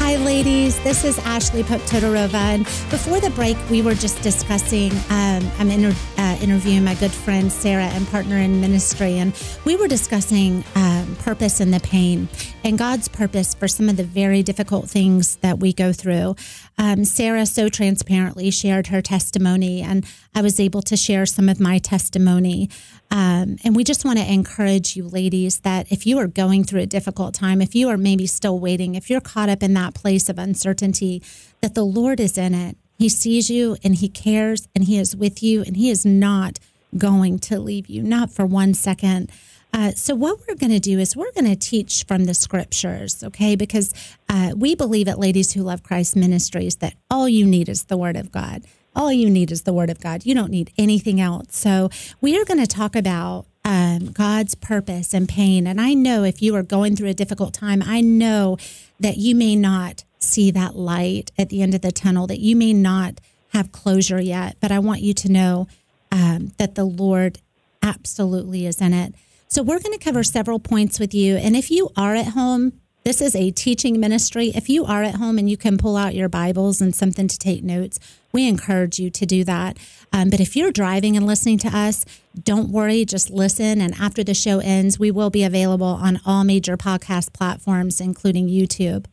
Hi, 0.05 0.17
ladies. 0.17 0.79
This 0.85 1.03
is 1.03 1.19
Ashley 1.21 1.63
Pope 1.63 1.81
Todorova. 1.81 2.35
And 2.35 2.65
before 2.91 3.21
the 3.21 3.31
break, 3.31 3.57
we 3.71 3.81
were 3.81 3.95
just 3.95 4.21
discussing, 4.21 4.93
um, 5.09 5.51
I'm 5.59 5.71
inter- 5.71 5.97
uh, 6.19 6.37
interviewing 6.43 6.85
my 6.85 6.95
good 6.97 7.11
friend 7.11 7.51
Sarah 7.51 7.85
and 7.87 8.07
partner 8.09 8.37
in 8.37 8.61
ministry. 8.61 9.17
And 9.17 9.33
we 9.65 9.77
were 9.77 9.89
discussing 9.89 10.63
um, 10.75 11.17
purpose 11.21 11.59
and 11.59 11.73
the 11.73 11.81
pain 11.81 12.29
and 12.63 12.77
God's 12.77 13.09
purpose 13.09 13.55
for 13.55 13.67
some 13.67 13.89
of 13.89 13.97
the 13.97 14.05
very 14.05 14.43
difficult 14.43 14.91
things 14.91 15.37
that 15.37 15.59
we 15.59 15.73
go 15.73 15.91
through. 15.91 16.37
Um, 16.77 17.07
Sarah 17.07 17.47
so 17.47 17.71
transparently 17.71 18.51
shared 18.51 18.89
her 18.89 19.01
testimony, 19.01 19.81
and 19.81 20.05
I 20.35 20.43
was 20.43 20.61
able 20.61 20.83
to 20.83 20.99
share 20.99 21.25
some 21.25 21.49
of 21.49 21.61
my 21.61 21.79
testimony. 21.79 22.69
Um, 23.15 23.59
and 23.63 23.77
we 23.77 23.85
just 23.85 24.05
want 24.05 24.19
to 24.19 24.31
encourage 24.31 24.97
you, 24.97 25.07
ladies, 25.07 25.61
that 25.61 25.87
if 25.93 26.05
you 26.05 26.19
are 26.19 26.27
going 26.27 26.65
through 26.65 26.81
a 26.81 26.87
difficult 26.87 27.33
time, 27.33 27.63
if 27.63 27.73
you 27.73 27.89
are 27.89 27.97
maybe 27.97 28.27
still 28.27 28.59
waiting, 28.59 28.97
if 28.97 29.09
you're 29.09 29.21
caught 29.21 29.49
up 29.49 29.63
in 29.63 29.73
that 29.75 29.95
place 29.95 30.29
of 30.29 30.37
uncertainty, 30.37 31.23
that 31.61 31.77
the 31.77 31.85
Lord 31.85 32.19
is 32.19 32.37
in 32.37 32.55
it. 32.55 32.77
He 32.99 33.09
sees 33.09 33.49
you 33.49 33.77
and 33.85 33.95
He 33.95 34.09
cares 34.09 34.67
and 34.75 34.83
He 34.83 34.99
is 34.99 35.15
with 35.15 35.45
you 35.45 35.63
and 35.63 35.77
He 35.77 35.91
is 35.91 36.05
not 36.05 36.59
going 36.99 37.39
to 37.39 37.61
leave 37.61 37.87
you, 37.87 38.03
not 38.03 38.33
for 38.33 38.45
one 38.45 38.75
second. 38.75 39.31
Uh, 39.73 39.93
so, 39.93 40.17
what 40.17 40.41
we're 40.49 40.57
going 40.57 40.73
to 40.73 40.81
do 40.81 40.99
is 40.99 41.17
we're 41.17 41.33
going 41.33 41.45
to 41.45 41.57
teach 41.57 42.05
from 42.09 42.25
the 42.25 42.35
scriptures, 42.35 43.23
okay? 43.23 43.55
Because 43.55 43.95
uh, 44.29 44.55
we 44.57 44.75
believe 44.75 45.07
at 45.07 45.21
Ladies 45.21 45.53
Who 45.53 45.63
Love 45.63 45.85
Christ 45.85 46.17
Ministries 46.17 46.77
that 46.77 46.95
all 47.09 47.29
you 47.29 47.47
need 47.47 47.69
is 47.69 47.85
the 47.85 47.97
Word 47.97 48.17
of 48.17 48.33
God. 48.33 48.65
All 48.97 49.13
you 49.13 49.29
need 49.29 49.51
is 49.51 49.63
the 49.63 49.73
Word 49.73 49.91
of 49.91 50.01
God. 50.01 50.25
You 50.25 50.35
don't 50.35 50.51
need 50.51 50.73
anything 50.79 51.21
else. 51.21 51.57
So, 51.57 51.91
we 52.21 52.39
are 52.39 52.45
going 52.45 52.61
to 52.61 52.67
talk 52.67 52.95
about 52.95 53.47
um, 53.65 54.13
God's 54.13 54.55
purpose 54.55 55.13
and 55.13 55.29
pain. 55.29 55.67
And 55.67 55.81
I 55.81 55.95
know 55.95 56.23
if 56.23 56.41
you 56.41 56.55
are 56.55 56.63
going 56.63 56.95
through 56.97 57.09
a 57.09 57.15
difficult 57.15 57.55
time, 57.55 57.83
I 57.85 58.01
know 58.01 58.57
that 59.01 59.17
you 59.17 59.35
may 59.35 59.57
not 59.57 60.05
see 60.19 60.51
that 60.53 60.77
light 60.77 61.33
at 61.37 61.49
the 61.49 61.61
end 61.61 61.75
of 61.75 61.81
the 61.81 61.93
tunnel, 61.93 62.27
that 62.29 62.41
you 62.41 62.55
may 62.55 62.73
not 62.73 63.21
have 63.49 63.73
closure 63.73 64.21
yet. 64.21 64.57
But 64.61 64.71
I 64.71 64.79
want 64.79 65.01
you 65.01 65.13
to 65.15 65.33
know 65.33 65.67
um, 66.13 66.53
that 66.59 66.75
the 66.77 66.85
Lord 66.85 67.41
absolutely 67.83 68.67
is 68.67 68.81
in 68.81 68.93
it. 68.93 69.15
So, 69.49 69.63
we're 69.63 69.81
going 69.81 69.99
to 69.99 70.05
cover 70.05 70.23
several 70.23 70.61
points 70.61 71.01
with 71.01 71.15
you. 71.15 71.37
And 71.37 71.57
if 71.57 71.71
you 71.71 71.91
are 71.97 72.15
at 72.15 72.29
home, 72.29 72.81
this 73.05 73.21
is 73.21 73.37
a 73.37 73.51
teaching 73.51 74.01
ministry. 74.01 74.51
If 74.55 74.71
you 74.71 74.87
are 74.87 75.03
at 75.03 75.17
home 75.17 75.39
and 75.39 75.49
you 75.49 75.59
can 75.59 75.77
pull 75.77 75.97
out 75.97 76.15
your 76.15 76.31
Bibles 76.31 76.81
and 76.81 76.95
something 76.95 77.29
to 77.29 77.39
take 77.39 77.63
notes, 77.63 78.01
we 78.33 78.49
encourage 78.49 78.99
you 78.99 79.11
to 79.11 79.27
do 79.27 79.45
that. 79.45 79.77
Um, 80.11 80.31
but 80.31 80.41
if 80.41 80.57
you're 80.57 80.73
driving 80.73 81.15
and 81.15 81.27
listening 81.27 81.59
to 81.59 81.69
us, 81.69 82.07
don't 82.43 82.71
worry, 82.71 83.05
just 83.05 83.29
listen. 83.29 83.83
And 83.83 83.95
after 84.01 84.25
the 84.25 84.33
show 84.33 84.59
ends, 84.59 84.99
we 84.99 85.11
will 85.11 85.29
be 85.29 85.45
available 85.45 85.87
on 85.87 86.19
all 86.25 86.45
major 86.45 86.79
podcast 86.79 87.35
platforms, 87.35 88.01
including 88.01 88.49
YouTube. 88.49 89.05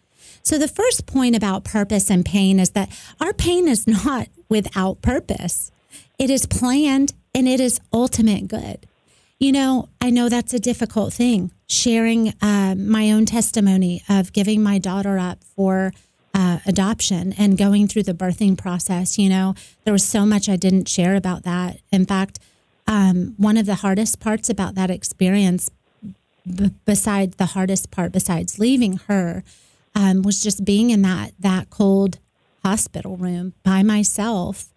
So, 0.41 0.57
the 0.57 0.69
first 0.69 1.05
point 1.05 1.35
about 1.35 1.65
purpose 1.65 2.09
and 2.09 2.25
pain 2.25 2.59
is 2.59 2.71
that 2.71 2.89
our 3.19 3.33
pain 3.33 3.67
is 3.67 3.85
not 3.87 4.27
without 4.47 5.01
purpose, 5.01 5.69
it 6.17 6.29
is 6.29 6.45
planned 6.45 7.13
and 7.35 7.47
it 7.47 7.59
is 7.59 7.79
ultimate 7.91 8.47
good. 8.47 8.87
You 9.41 9.51
know, 9.51 9.89
I 9.99 10.11
know 10.11 10.29
that's 10.29 10.53
a 10.53 10.59
difficult 10.59 11.13
thing, 11.13 11.49
sharing 11.67 12.35
uh, 12.43 12.75
my 12.77 13.11
own 13.11 13.25
testimony 13.25 14.03
of 14.07 14.33
giving 14.33 14.61
my 14.61 14.77
daughter 14.77 15.17
up 15.17 15.43
for 15.43 15.93
uh, 16.35 16.59
adoption 16.67 17.33
and 17.39 17.57
going 17.57 17.87
through 17.87 18.03
the 18.03 18.13
birthing 18.13 18.55
process. 18.55 19.17
You 19.17 19.29
know, 19.29 19.55
there 19.83 19.93
was 19.93 20.05
so 20.05 20.27
much 20.27 20.47
I 20.47 20.57
didn't 20.57 20.87
share 20.87 21.15
about 21.15 21.41
that. 21.41 21.79
In 21.91 22.05
fact, 22.05 22.37
um, 22.85 23.33
one 23.37 23.57
of 23.57 23.65
the 23.65 23.73
hardest 23.73 24.19
parts 24.19 24.47
about 24.47 24.75
that 24.75 24.91
experience, 24.91 25.71
b- 26.45 26.69
besides 26.85 27.37
the 27.37 27.47
hardest 27.47 27.89
part, 27.89 28.11
besides 28.11 28.59
leaving 28.59 28.97
her, 29.07 29.43
um, 29.95 30.21
was 30.21 30.39
just 30.39 30.63
being 30.63 30.91
in 30.91 31.01
that 31.01 31.31
that 31.39 31.71
cold 31.71 32.19
hospital 32.61 33.17
room 33.17 33.53
by 33.63 33.81
myself 33.81 34.71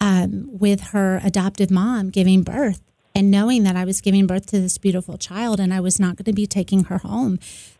um, 0.00 0.48
with 0.56 0.92
her 0.92 1.20
adoptive 1.24 1.72
mom 1.72 2.10
giving 2.10 2.44
birth 2.44 2.80
and 3.14 3.30
knowing 3.30 3.62
that 3.62 3.76
I 3.76 3.84
was 3.84 4.00
giving 4.00 4.26
birth 4.26 4.46
to 4.46 4.60
this 4.60 4.78
beautiful 4.78 5.16
child 5.16 5.60
and 5.60 5.72
I 5.72 5.80
was 5.80 6.00
not 6.00 6.16
going 6.16 6.24
to 6.24 6.32
be 6.32 6.46
taking 6.46 6.84
her 6.84 6.98
home. 6.98 7.38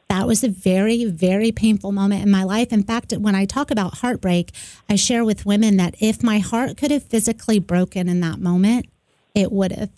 That 0.08 0.26
was 0.26 0.44
a 0.44 0.48
very, 0.48 1.04
very 1.06 1.50
painful 1.50 1.90
moment 1.90 2.22
in 2.22 2.30
my 2.30 2.44
life. 2.44 2.72
In 2.72 2.82
fact, 2.82 3.12
when 3.12 3.34
I 3.34 3.46
talk 3.46 3.70
about 3.70 3.98
heartbreak, 3.98 4.52
I 4.88 4.96
share 4.96 5.24
with 5.24 5.46
women 5.46 5.76
that 5.78 5.96
if 5.98 6.22
my 6.22 6.38
heart 6.38 6.76
could 6.76 6.90
have 6.90 7.04
physically 7.04 7.58
broken 7.58 8.08
in 8.08 8.20
that 8.20 8.38
moment, 8.38 8.86
it 9.34 9.50
would 9.50 9.72
have. 9.72 9.90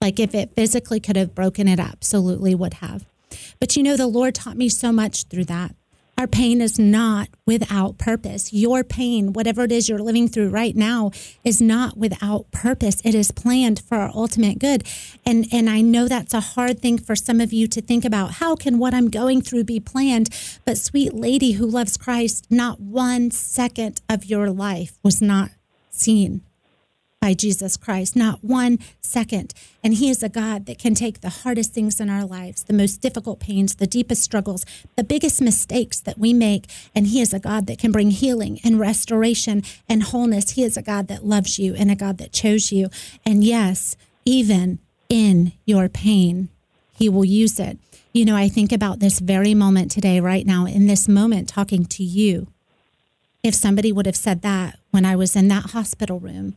Like 0.00 0.20
if 0.20 0.34
it 0.34 0.54
physically 0.54 1.00
could 1.00 1.16
have 1.16 1.34
broken, 1.34 1.66
it 1.66 1.80
absolutely 1.80 2.54
would 2.54 2.74
have. 2.74 3.04
But 3.58 3.76
you 3.76 3.82
know, 3.82 3.96
the 3.96 4.06
Lord 4.06 4.34
taught 4.34 4.56
me 4.56 4.68
so 4.68 4.92
much 4.92 5.24
through 5.24 5.46
that. 5.46 5.74
Our 6.18 6.26
pain 6.26 6.60
is 6.60 6.80
not 6.80 7.28
without 7.46 7.96
purpose. 7.96 8.52
Your 8.52 8.82
pain, 8.82 9.32
whatever 9.32 9.62
it 9.62 9.70
is 9.70 9.88
you're 9.88 10.00
living 10.00 10.26
through 10.26 10.48
right 10.48 10.74
now, 10.74 11.12
is 11.44 11.62
not 11.62 11.96
without 11.96 12.50
purpose. 12.50 13.00
It 13.04 13.14
is 13.14 13.30
planned 13.30 13.78
for 13.78 13.98
our 13.98 14.10
ultimate 14.12 14.58
good. 14.58 14.82
And 15.24 15.46
and 15.52 15.70
I 15.70 15.80
know 15.80 16.08
that's 16.08 16.34
a 16.34 16.40
hard 16.40 16.80
thing 16.80 16.98
for 16.98 17.14
some 17.14 17.40
of 17.40 17.52
you 17.52 17.68
to 17.68 17.80
think 17.80 18.04
about. 18.04 18.32
How 18.32 18.56
can 18.56 18.80
what 18.80 18.94
I'm 18.94 19.10
going 19.10 19.42
through 19.42 19.62
be 19.62 19.78
planned? 19.78 20.28
But 20.64 20.76
sweet 20.76 21.14
lady 21.14 21.52
who 21.52 21.64
loves 21.64 21.96
Christ, 21.96 22.48
not 22.50 22.80
one 22.80 23.30
second 23.30 24.00
of 24.08 24.24
your 24.24 24.50
life 24.50 24.98
was 25.04 25.22
not 25.22 25.50
seen 25.88 26.42
by 27.20 27.34
Jesus 27.34 27.76
Christ, 27.76 28.14
not 28.14 28.44
one 28.44 28.78
second. 29.00 29.52
And 29.82 29.94
He 29.94 30.08
is 30.08 30.22
a 30.22 30.28
God 30.28 30.66
that 30.66 30.78
can 30.78 30.94
take 30.94 31.20
the 31.20 31.28
hardest 31.28 31.72
things 31.72 32.00
in 32.00 32.08
our 32.08 32.24
lives, 32.24 32.64
the 32.64 32.72
most 32.72 33.00
difficult 33.00 33.40
pains, 33.40 33.74
the 33.74 33.86
deepest 33.86 34.22
struggles, 34.22 34.64
the 34.96 35.04
biggest 35.04 35.40
mistakes 35.40 36.00
that 36.00 36.18
we 36.18 36.32
make. 36.32 36.70
And 36.94 37.08
He 37.08 37.20
is 37.20 37.34
a 37.34 37.40
God 37.40 37.66
that 37.66 37.78
can 37.78 37.92
bring 37.92 38.12
healing 38.12 38.60
and 38.64 38.78
restoration 38.78 39.62
and 39.88 40.04
wholeness. 40.04 40.50
He 40.50 40.62
is 40.62 40.76
a 40.76 40.82
God 40.82 41.08
that 41.08 41.24
loves 41.24 41.58
you 41.58 41.74
and 41.74 41.90
a 41.90 41.96
God 41.96 42.18
that 42.18 42.32
chose 42.32 42.70
you. 42.70 42.88
And 43.26 43.42
yes, 43.42 43.96
even 44.24 44.78
in 45.08 45.52
your 45.64 45.88
pain, 45.88 46.48
He 46.92 47.08
will 47.08 47.24
use 47.24 47.58
it. 47.58 47.78
You 48.12 48.24
know, 48.24 48.36
I 48.36 48.48
think 48.48 48.72
about 48.72 49.00
this 49.00 49.18
very 49.18 49.54
moment 49.54 49.90
today, 49.90 50.20
right 50.20 50.46
now, 50.46 50.66
in 50.66 50.86
this 50.86 51.08
moment, 51.08 51.48
talking 51.48 51.84
to 51.86 52.04
you. 52.04 52.46
If 53.42 53.54
somebody 53.54 53.92
would 53.92 54.06
have 54.06 54.16
said 54.16 54.42
that 54.42 54.78
when 54.90 55.04
I 55.04 55.14
was 55.14 55.36
in 55.36 55.48
that 55.48 55.70
hospital 55.70 56.18
room, 56.18 56.56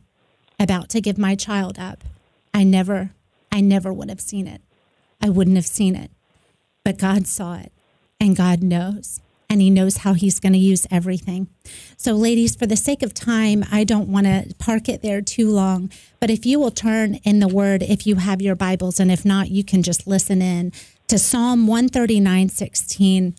about 0.62 0.88
to 0.90 1.00
give 1.00 1.18
my 1.18 1.34
child 1.34 1.78
up, 1.78 2.04
I 2.54 2.64
never, 2.64 3.10
I 3.50 3.60
never 3.60 3.92
would 3.92 4.08
have 4.08 4.20
seen 4.20 4.46
it. 4.46 4.60
I 5.20 5.28
wouldn't 5.28 5.56
have 5.56 5.66
seen 5.66 5.96
it. 5.96 6.10
But 6.84 6.98
God 6.98 7.26
saw 7.26 7.54
it 7.54 7.72
and 8.20 8.36
God 8.36 8.62
knows 8.62 9.20
and 9.52 9.60
he 9.60 9.68
knows 9.68 9.98
how 9.98 10.14
he's 10.14 10.40
going 10.40 10.54
to 10.54 10.58
use 10.58 10.86
everything. 10.90 11.46
So, 11.98 12.14
ladies, 12.14 12.56
for 12.56 12.64
the 12.64 12.74
sake 12.74 13.02
of 13.02 13.12
time, 13.12 13.66
I 13.70 13.84
don't 13.84 14.08
want 14.08 14.24
to 14.24 14.54
park 14.58 14.88
it 14.88 15.02
there 15.02 15.20
too 15.20 15.50
long. 15.50 15.90
But 16.20 16.30
if 16.30 16.46
you 16.46 16.58
will 16.58 16.70
turn 16.70 17.16
in 17.16 17.40
the 17.40 17.48
word, 17.48 17.82
if 17.82 18.06
you 18.06 18.16
have 18.16 18.40
your 18.40 18.54
Bibles, 18.54 18.98
and 18.98 19.12
if 19.12 19.26
not, 19.26 19.50
you 19.50 19.62
can 19.62 19.82
just 19.82 20.06
listen 20.06 20.40
in 20.40 20.72
to 21.08 21.18
Psalm 21.18 21.66
139 21.66 22.48
16. 22.48 23.34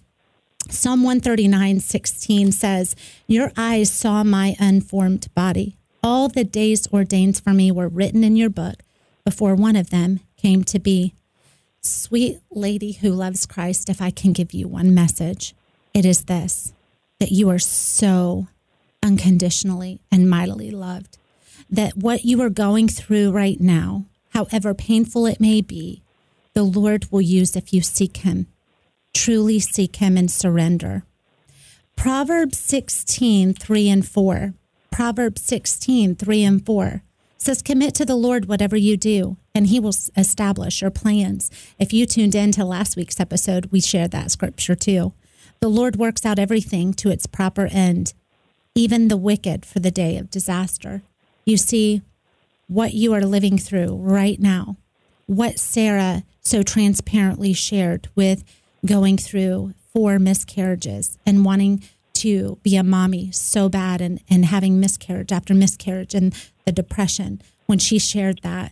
Psalm 0.69 1.03
139 1.03 1.79
16 1.79 2.51
says, 2.51 2.95
Your 3.25 3.51
eyes 3.57 3.91
saw 3.91 4.23
my 4.23 4.55
unformed 4.59 5.33
body. 5.33 5.77
All 6.05 6.27
the 6.27 6.43
days 6.43 6.85
ordained 6.91 7.37
for 7.37 7.53
me 7.53 7.71
were 7.71 7.87
written 7.87 8.25
in 8.25 8.35
your 8.35 8.49
book 8.49 8.83
before 9.23 9.55
one 9.55 9.77
of 9.77 9.89
them 9.89 10.19
came 10.35 10.65
to 10.65 10.77
be. 10.77 11.13
Sweet 11.79 12.39
lady 12.51 12.91
who 12.91 13.11
loves 13.11 13.45
Christ, 13.45 13.89
if 13.89 14.01
I 14.01 14.11
can 14.11 14.33
give 14.33 14.53
you 14.53 14.67
one 14.67 14.93
message, 14.93 15.55
it 15.93 16.05
is 16.05 16.25
this 16.25 16.73
that 17.19 17.31
you 17.31 17.49
are 17.49 17.59
so 17.59 18.47
unconditionally 19.01 20.01
and 20.11 20.29
mightily 20.29 20.71
loved. 20.71 21.17
That 21.69 21.95
what 21.95 22.25
you 22.25 22.41
are 22.41 22.49
going 22.49 22.89
through 22.89 23.31
right 23.31 23.61
now, 23.61 24.05
however 24.31 24.73
painful 24.73 25.25
it 25.25 25.39
may 25.39 25.61
be, 25.61 26.01
the 26.53 26.63
Lord 26.63 27.09
will 27.11 27.21
use 27.21 27.55
if 27.55 27.71
you 27.71 27.81
seek 27.81 28.17
Him. 28.17 28.47
Truly 29.13 29.61
seek 29.61 29.95
Him 29.97 30.17
and 30.17 30.29
surrender. 30.29 31.05
Proverbs 31.95 32.59
16, 32.59 33.53
3 33.53 33.89
and 33.89 34.05
4 34.05 34.53
Proverbs 34.93 35.41
16, 35.41 36.15
3 36.15 36.43
and 36.43 36.63
4 36.63 37.01
says, 37.39 37.63
Commit 37.63 37.95
to 37.95 38.05
the 38.05 38.15
Lord 38.15 38.45
whatever 38.45 38.77
you 38.77 38.95
do, 38.95 39.37
and 39.55 39.65
he 39.65 39.79
will 39.79 39.95
establish 40.15 40.81
your 40.81 40.91
plans. 40.91 41.49
If 41.79 41.91
you 41.91 42.05
tuned 42.05 42.35
in 42.35 42.51
to 42.51 42.63
last 42.63 42.95
week's 42.95 43.19
episode, 43.19 43.71
we 43.71 43.81
shared 43.81 44.11
that 44.11 44.29
scripture 44.29 44.75
too. 44.75 45.13
The 45.61 45.67
Lord 45.67 45.95
works 45.95 46.27
out 46.27 46.37
everything 46.37 46.93
to 46.93 47.09
its 47.09 47.25
proper 47.25 47.65
end, 47.71 48.13
even 48.75 49.07
the 49.07 49.17
wicked 49.17 49.65
for 49.65 49.79
the 49.79 49.89
day 49.89 50.15
of 50.15 50.29
disaster. 50.29 51.01
You 51.43 51.57
see, 51.57 52.03
what 52.67 52.93
you 52.93 53.13
are 53.15 53.25
living 53.25 53.57
through 53.57 53.95
right 53.95 54.39
now, 54.39 54.77
what 55.25 55.57
Sarah 55.57 56.23
so 56.41 56.61
transparently 56.61 57.53
shared 57.53 58.09
with 58.13 58.43
going 58.85 59.17
through 59.17 59.73
four 59.91 60.19
miscarriages 60.19 61.17
and 61.25 61.43
wanting 61.43 61.81
to 62.23 62.57
be 62.63 62.77
a 62.77 62.83
mommy 62.83 63.29
so 63.31 63.67
bad 63.67 63.99
and, 63.99 64.21
and 64.29 64.45
having 64.45 64.79
miscarriage 64.79 65.33
after 65.33 65.53
miscarriage 65.53 66.15
and 66.15 66.33
the 66.65 66.71
depression 66.71 67.41
when 67.65 67.79
she 67.79 67.99
shared 67.99 68.39
that 68.43 68.71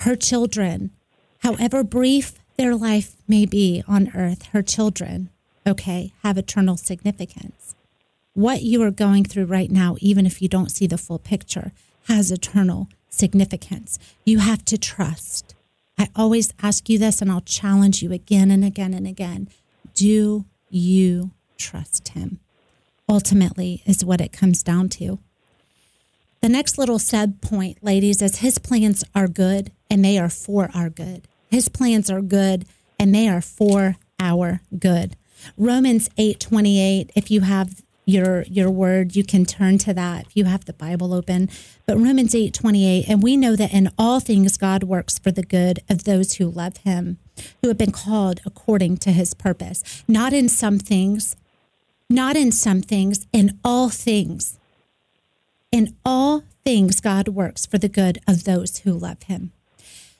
her 0.00 0.16
children, 0.16 0.90
however 1.38 1.84
brief 1.84 2.34
their 2.56 2.74
life 2.74 3.14
may 3.28 3.46
be 3.46 3.84
on 3.86 4.10
earth, 4.12 4.46
her 4.46 4.60
children, 4.60 5.30
okay, 5.64 6.12
have 6.24 6.36
eternal 6.36 6.76
significance. 6.76 7.76
What 8.34 8.62
you 8.62 8.82
are 8.82 8.90
going 8.90 9.24
through 9.24 9.44
right 9.44 9.70
now, 9.70 9.94
even 10.00 10.26
if 10.26 10.42
you 10.42 10.48
don't 10.48 10.72
see 10.72 10.88
the 10.88 10.98
full 10.98 11.20
picture, 11.20 11.70
has 12.08 12.32
eternal 12.32 12.88
significance. 13.08 14.00
You 14.24 14.40
have 14.40 14.64
to 14.64 14.76
trust. 14.76 15.54
I 15.96 16.08
always 16.16 16.52
ask 16.60 16.88
you 16.88 16.98
this, 16.98 17.22
and 17.22 17.30
I'll 17.30 17.40
challenge 17.42 18.02
you 18.02 18.12
again 18.12 18.50
and 18.50 18.64
again 18.64 18.94
and 18.94 19.06
again. 19.06 19.48
Do 19.94 20.44
you 20.70 21.30
trust 21.56 22.08
him? 22.08 22.40
Ultimately 23.10 23.82
is 23.84 24.04
what 24.04 24.20
it 24.20 24.32
comes 24.32 24.62
down 24.62 24.88
to. 24.88 25.18
The 26.40 26.48
next 26.48 26.78
little 26.78 26.98
sub 26.98 27.40
point, 27.42 27.82
ladies, 27.82 28.22
is 28.22 28.36
his 28.36 28.58
plans 28.58 29.04
are 29.14 29.28
good 29.28 29.72
and 29.90 30.04
they 30.04 30.16
are 30.16 30.30
for 30.30 30.70
our 30.74 30.88
good. 30.88 31.26
His 31.50 31.68
plans 31.68 32.08
are 32.10 32.22
good 32.22 32.64
and 32.98 33.14
they 33.14 33.28
are 33.28 33.42
for 33.42 33.96
our 34.18 34.62
good. 34.78 35.16
Romans 35.56 36.08
8:28, 36.16 37.10
if 37.14 37.30
you 37.30 37.40
have 37.42 37.82
your 38.06 38.42
your 38.42 38.70
word, 38.70 39.16
you 39.16 39.24
can 39.24 39.44
turn 39.44 39.78
to 39.78 39.92
that 39.94 40.26
if 40.26 40.36
you 40.36 40.44
have 40.44 40.64
the 40.64 40.72
Bible 40.72 41.12
open. 41.12 41.48
But 41.86 41.98
Romans 41.98 42.34
8:28, 42.34 43.04
and 43.08 43.22
we 43.22 43.36
know 43.36 43.56
that 43.56 43.72
in 43.72 43.90
all 43.98 44.20
things 44.20 44.56
God 44.56 44.84
works 44.84 45.18
for 45.18 45.30
the 45.30 45.42
good 45.42 45.80
of 45.88 46.04
those 46.04 46.34
who 46.34 46.48
love 46.48 46.78
him, 46.78 47.18
who 47.60 47.68
have 47.68 47.78
been 47.78 47.92
called 47.92 48.40
according 48.46 48.98
to 48.98 49.12
his 49.12 49.34
purpose. 49.34 49.82
Not 50.06 50.32
in 50.32 50.48
some 50.48 50.78
things, 50.78 51.36
not 52.10 52.36
in 52.36 52.50
some 52.50 52.82
things, 52.82 53.26
in 53.32 53.58
all 53.64 53.88
things. 53.88 54.58
In 55.70 55.96
all 56.04 56.42
things, 56.64 57.00
God 57.00 57.28
works 57.28 57.64
for 57.64 57.78
the 57.78 57.88
good 57.88 58.18
of 58.26 58.42
those 58.42 58.78
who 58.78 58.92
love 58.92 59.22
him. 59.22 59.52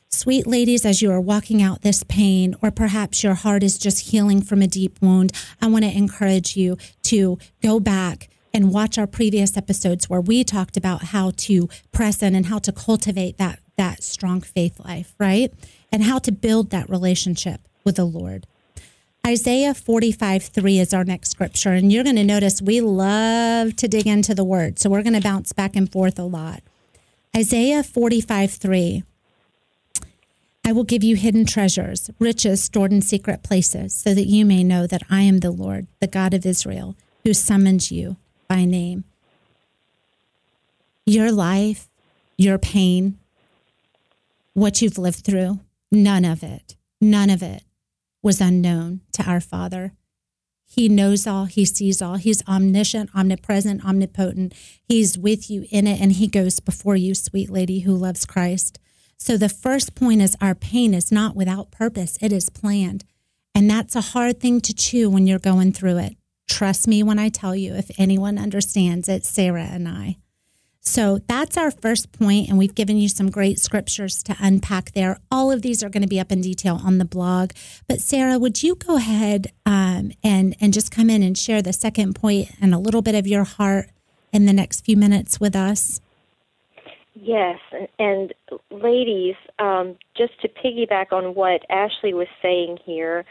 Sweet 0.09 0.47
ladies, 0.47 0.85
as 0.87 1.03
you 1.03 1.11
are 1.11 1.21
walking 1.21 1.61
out 1.61 1.83
this 1.83 2.05
pain, 2.05 2.55
or 2.63 2.71
perhaps 2.71 3.23
your 3.23 3.35
heart 3.35 3.63
is 3.63 3.79
just 3.79 4.11
healing 4.11 4.41
from 4.41 4.63
a 4.63 4.67
deep 4.67 4.99
wound, 5.03 5.33
I 5.61 5.67
want 5.67 5.85
to 5.85 5.97
encourage 5.97 6.57
you 6.57 6.79
to 7.05 7.39
go 7.63 7.81
back 7.81 8.29
and 8.53 8.73
watch 8.73 8.99
our 8.99 9.07
previous 9.07 9.57
episodes 9.57 10.09
where 10.09 10.21
we 10.21 10.43
talked 10.43 10.77
about 10.77 11.05
how 11.05 11.33
to 11.37 11.69
press 11.93 12.23
in 12.23 12.35
and 12.35 12.47
how 12.47 12.59
to 12.59 12.73
cultivate 12.73 13.39
that, 13.39 13.61
that 13.77 14.03
strong 14.03 14.41
faith 14.41 14.81
life, 14.81 15.15
right? 15.19 15.53
And 15.93 16.05
how 16.05 16.19
to 16.21 16.33
build 16.33 16.71
that 16.71 16.91
relationship 16.91 17.61
with 17.85 17.97
the 17.97 18.05
Lord. 18.05 18.47
Isaiah 19.27 19.75
45 19.75 20.45
3 20.45 20.79
is 20.79 20.95
our 20.95 21.05
next 21.05 21.31
scripture. 21.31 21.73
And 21.73 21.93
you're 21.93 22.05
going 22.05 22.17
to 22.17 22.25
notice 22.25 22.63
we 22.63 22.81
love 22.81 23.77
to 23.77 23.89
dig 23.89 24.07
into 24.07 24.35
the 24.35 24.45
word. 24.45 24.79
So 24.79 24.89
we're 24.89 25.03
going 25.03 25.15
to 25.15 25.21
bounce 25.21 25.53
back 25.53 25.77
and 25.77 25.91
forth 25.91 26.19
a 26.19 26.25
lot. 26.25 26.63
Isaiah 27.37 27.83
45 27.83 28.53
3. 28.53 29.05
I 30.65 30.73
will 30.73 30.85
give 30.85 31.03
you 31.03 31.17
hidden 31.17 31.47
treasures, 31.47 32.11
riches 32.19 32.63
stored 32.63 32.93
in 32.93 33.03
secret 33.03 33.43
places, 33.43 33.95
so 33.95 34.15
that 34.15 34.27
you 34.27 34.45
may 34.45 34.63
know 34.63 34.87
that 34.87 35.03
I 35.11 35.23
am 35.23 35.39
the 35.39 35.51
Lord, 35.51 35.87
the 36.01 36.07
God 36.07 36.35
of 36.35 36.47
Israel, 36.47 36.97
who 37.25 37.35
summons 37.35 37.91
you 37.91 38.17
by 38.47 38.65
name. 38.65 39.05
Your 41.07 41.33
life, 41.33 41.89
your 42.37 42.59
pain, 42.59 43.19
what 44.55 44.81
you've 44.81 44.99
lived 44.99 45.25
through, 45.25 45.61
none 45.91 46.25
of 46.25 46.43
it, 46.43 46.77
none 47.01 47.31
of 47.31 47.43
it 47.43 47.63
was 48.23 48.41
unknown 48.41 49.01
to 49.13 49.23
our 49.25 49.41
Father. 49.41 49.93
He 50.67 50.89
knows 50.89 51.27
all, 51.27 51.47
He 51.47 51.65
sees 51.65 52.01
all. 52.01 52.17
He's 52.17 52.47
omniscient, 52.47 53.11
omnipresent, 53.15 53.85
omnipotent. 53.85 54.55
He's 54.83 55.19
with 55.19 55.51
you 55.51 55.67
in 55.71 55.87
it, 55.87 56.01
and 56.01 56.13
He 56.13 56.29
goes 56.29 56.61
before 56.61 56.97
you, 56.97 57.15
sweet 57.15 57.51
lady 57.51 57.81
who 57.81 57.95
loves 57.95 58.25
Christ. 58.25 58.79
So 59.17 59.37
the 59.37 59.49
first 59.49 59.95
point 59.95 60.23
is 60.23 60.37
our 60.41 60.55
pain 60.55 60.95
is 60.95 61.13
not 61.13 61.37
without 61.37 61.71
purpose, 61.71 62.19
it 62.23 62.33
is 62.33 62.49
planned. 62.49 63.05
And 63.55 63.69
that's 63.69 63.97
a 63.97 64.01
hard 64.01 64.41
thing 64.41 64.61
to 64.63 64.75
chew 64.75 65.11
when 65.11 65.27
you're 65.27 65.39
going 65.39 65.73
through 65.73 65.99
it. 65.99 66.17
Trust 66.49 66.87
me 66.87 67.03
when 67.03 67.19
I 67.19 67.29
tell 67.29 67.55
you, 67.55 67.75
if 67.75 67.91
anyone 67.99 68.39
understands, 68.39 69.09
it, 69.09 69.25
Sarah 69.25 69.69
and 69.71 69.89
I. 69.89 70.17
So 70.83 71.19
that's 71.29 71.59
our 71.59 71.71
first 71.71 72.11
point, 72.11 72.49
and 72.49 72.57
we've 72.57 72.75
given 72.75 72.97
you 72.97 73.09
some 73.09 73.31
great 73.31 73.59
scriptures 73.59 74.23
to 74.23 74.37
unpack 74.41 74.93
there. 74.93 75.19
All 75.31 75.53
of 75.53 75.61
these 75.61 75.85
are 75.85 75.91
going 75.91 76.03
to 76.03 76.09
be 76.09 76.19
up 76.19 76.33
in 76.33 76.41
detail 76.41 76.81
on 76.83 76.97
the 76.97 77.05
blog. 77.05 77.51
But 77.87 78.01
Sarah, 78.01 78.39
would 78.39 78.63
you 78.63 78.75
go 78.75 78.97
ahead 78.97 79.53
um, 79.67 80.13
and 80.25 80.57
and 80.61 80.73
just 80.73 80.91
come 80.91 81.11
in 81.11 81.23
and 81.23 81.37
share 81.37 81.61
the 81.61 81.75
second 81.75 82.15
point 82.15 82.51
and 82.61 82.75
a 82.75 82.79
little 82.79 83.03
bit 83.03 83.15
of 83.15 83.27
your 83.27 83.45
heart 83.45 83.91
in 84.33 84.47
the 84.47 84.55
next 84.55 84.85
few 84.85 84.97
minutes 84.97 85.39
with 85.39 85.55
us? 85.55 86.01
Yes, 87.15 87.59
and, 87.99 88.33
ladies, 88.71 89.35
um, 89.59 89.97
just 90.17 90.41
to 90.41 90.49
piggyback 90.49 91.13
on 91.13 91.35
what 91.35 91.67
Ashley 91.69 92.15
was 92.15 92.29
saying 92.41 92.79
here, 92.85 93.27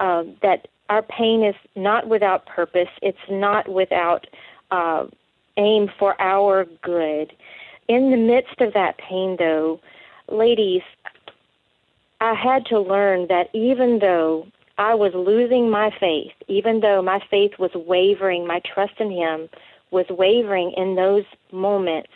um, 0.00 0.36
that 0.42 0.66
our 0.88 1.02
pain 1.02 1.44
is 1.44 1.54
not 1.76 2.08
without 2.08 2.46
purpose. 2.46 2.88
It's 3.00 3.18
not 3.30 3.68
without 3.68 4.26
uh, 4.72 5.06
aim 5.58 5.90
for 5.98 6.20
our 6.20 6.64
good. 6.82 7.32
In 7.88 8.10
the 8.10 8.16
midst 8.16 8.60
of 8.60 8.72
that 8.74 8.98
pain, 8.98 9.36
though, 9.38 9.80
ladies, 10.30 10.82
I 12.20 12.34
had 12.34 12.64
to 12.66 12.80
learn 12.80 13.26
that 13.28 13.48
even 13.52 13.98
though 13.98 14.46
I 14.76 14.94
was 14.94 15.12
losing 15.14 15.70
my 15.70 15.90
faith, 15.98 16.32
even 16.46 16.80
though 16.80 17.02
my 17.02 17.20
faith 17.30 17.52
was 17.58 17.70
wavering, 17.74 18.46
my 18.46 18.60
trust 18.60 18.94
in 18.98 19.10
Him 19.10 19.48
was 19.90 20.06
wavering 20.08 20.72
in 20.76 20.94
those 20.94 21.24
moments, 21.52 22.10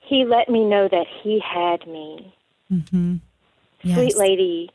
He 0.00 0.24
let 0.24 0.48
me 0.48 0.64
know 0.64 0.88
that 0.88 1.06
He 1.22 1.40
had 1.40 1.86
me. 1.86 2.34
Mm-hmm. 2.72 3.16
Yes. 3.82 3.96
Sweet 3.96 4.16
lady, 4.16 4.70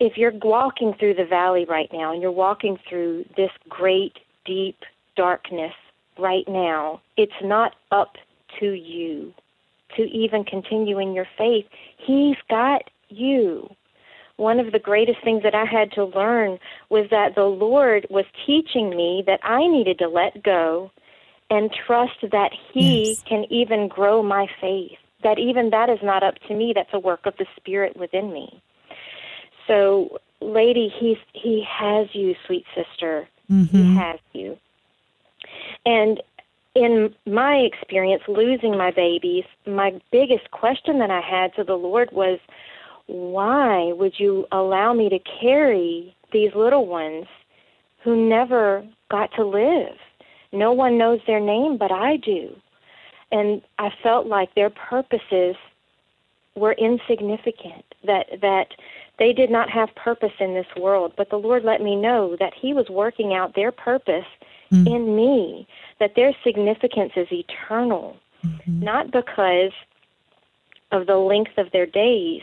if 0.00 0.16
you're 0.16 0.32
walking 0.32 0.94
through 0.94 1.14
the 1.14 1.24
valley 1.24 1.64
right 1.64 1.88
now 1.92 2.12
and 2.12 2.22
you're 2.22 2.32
walking 2.32 2.78
through 2.88 3.24
this 3.36 3.50
great, 3.68 4.18
deep 4.44 4.78
darkness 5.16 5.74
right 6.18 6.44
now, 6.48 7.00
it's 7.16 7.32
not 7.42 7.74
up 7.90 8.16
to 8.60 8.72
you 8.72 9.32
to 9.96 10.02
even 10.02 10.44
continue 10.44 10.98
in 10.98 11.12
your 11.12 11.26
faith. 11.36 11.66
He's 11.98 12.36
got 12.48 12.90
you. 13.08 13.68
One 14.36 14.58
of 14.58 14.72
the 14.72 14.78
greatest 14.78 15.18
things 15.22 15.42
that 15.42 15.54
I 15.54 15.64
had 15.64 15.92
to 15.92 16.04
learn 16.04 16.58
was 16.88 17.06
that 17.10 17.34
the 17.34 17.44
Lord 17.44 18.06
was 18.10 18.24
teaching 18.46 18.90
me 18.90 19.22
that 19.26 19.40
I 19.42 19.66
needed 19.68 19.98
to 19.98 20.08
let 20.08 20.42
go 20.42 20.90
and 21.50 21.70
trust 21.86 22.24
that 22.32 22.50
He 22.72 23.16
yes. 23.18 23.24
can 23.28 23.44
even 23.50 23.88
grow 23.88 24.22
my 24.22 24.46
faith. 24.60 24.98
That 25.22 25.38
even 25.38 25.70
that 25.70 25.88
is 25.88 26.00
not 26.02 26.22
up 26.22 26.34
to 26.48 26.54
me, 26.54 26.72
that's 26.74 26.92
a 26.92 26.98
work 26.98 27.26
of 27.26 27.34
the 27.36 27.46
Spirit 27.56 27.96
within 27.96 28.32
me. 28.32 28.62
So, 29.68 30.18
lady, 30.40 30.92
he's 30.98 31.18
he 31.32 31.64
has 31.68 32.08
you, 32.12 32.34
sweet 32.46 32.64
sister. 32.74 33.28
Mm-hmm. 33.50 33.76
He 33.76 33.96
has 33.96 34.18
you. 34.32 34.58
And 35.84 36.22
in 36.74 37.14
my 37.26 37.56
experience 37.56 38.22
losing 38.28 38.76
my 38.76 38.90
babies, 38.90 39.44
my 39.66 40.00
biggest 40.10 40.50
question 40.50 40.98
that 41.00 41.10
I 41.10 41.20
had 41.20 41.54
to 41.56 41.64
the 41.64 41.74
Lord 41.74 42.10
was, 42.12 42.38
why 43.06 43.92
would 43.92 44.18
you 44.18 44.46
allow 44.52 44.92
me 44.92 45.08
to 45.08 45.18
carry 45.18 46.14
these 46.32 46.54
little 46.54 46.86
ones 46.86 47.26
who 48.02 48.28
never 48.28 48.86
got 49.10 49.32
to 49.34 49.44
live? 49.44 49.96
No 50.52 50.72
one 50.72 50.98
knows 50.98 51.20
their 51.26 51.40
name, 51.40 51.76
but 51.76 51.90
I 51.90 52.16
do. 52.16 52.54
And 53.30 53.62
I 53.78 53.90
felt 54.02 54.26
like 54.26 54.54
their 54.54 54.70
purposes 54.70 55.56
were 56.54 56.72
insignificant, 56.74 57.84
that, 58.04 58.26
that 58.42 58.68
they 59.18 59.32
did 59.32 59.50
not 59.50 59.70
have 59.70 59.94
purpose 59.94 60.32
in 60.38 60.54
this 60.54 60.66
world. 60.76 61.14
But 61.16 61.30
the 61.30 61.38
Lord 61.38 61.64
let 61.64 61.80
me 61.80 61.96
know 61.96 62.36
that 62.38 62.52
He 62.54 62.74
was 62.74 62.88
working 62.88 63.34
out 63.34 63.54
their 63.54 63.72
purpose 63.72 64.26
mm. 64.72 64.86
in 64.86 65.16
me, 65.16 65.66
that 66.00 66.14
their 66.16 66.32
significance 66.44 67.12
is 67.16 67.28
eternal, 67.30 68.16
mm-hmm. 68.44 68.80
not 68.80 69.10
because 69.10 69.72
of 70.90 71.06
the 71.06 71.16
length 71.16 71.56
of 71.58 71.70
their 71.72 71.86
days, 71.86 72.42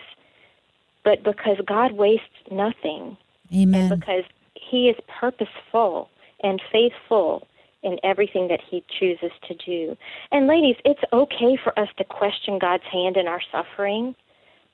but 1.03 1.23
because 1.23 1.57
God 1.65 1.93
wastes 1.93 2.25
nothing. 2.51 3.17
Amen. 3.53 3.91
And 3.91 3.99
because 3.99 4.23
He 4.53 4.89
is 4.89 4.97
purposeful 5.07 6.09
and 6.43 6.61
faithful 6.71 7.47
in 7.83 7.97
everything 8.03 8.47
that 8.49 8.61
He 8.61 8.83
chooses 8.99 9.31
to 9.47 9.55
do. 9.55 9.97
And 10.31 10.47
ladies, 10.47 10.75
it's 10.85 11.01
okay 11.13 11.57
for 11.61 11.77
us 11.79 11.89
to 11.97 12.03
question 12.03 12.59
God's 12.59 12.83
hand 12.83 13.17
in 13.17 13.27
our 13.27 13.41
suffering. 13.51 14.15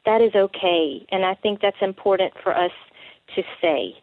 That 0.05 0.21
is 0.21 0.35
okay. 0.35 1.05
And 1.11 1.25
I 1.25 1.35
think 1.35 1.61
that's 1.61 1.81
important 1.81 2.33
for 2.43 2.55
us 2.55 2.71
to 3.35 3.43
say 3.61 3.95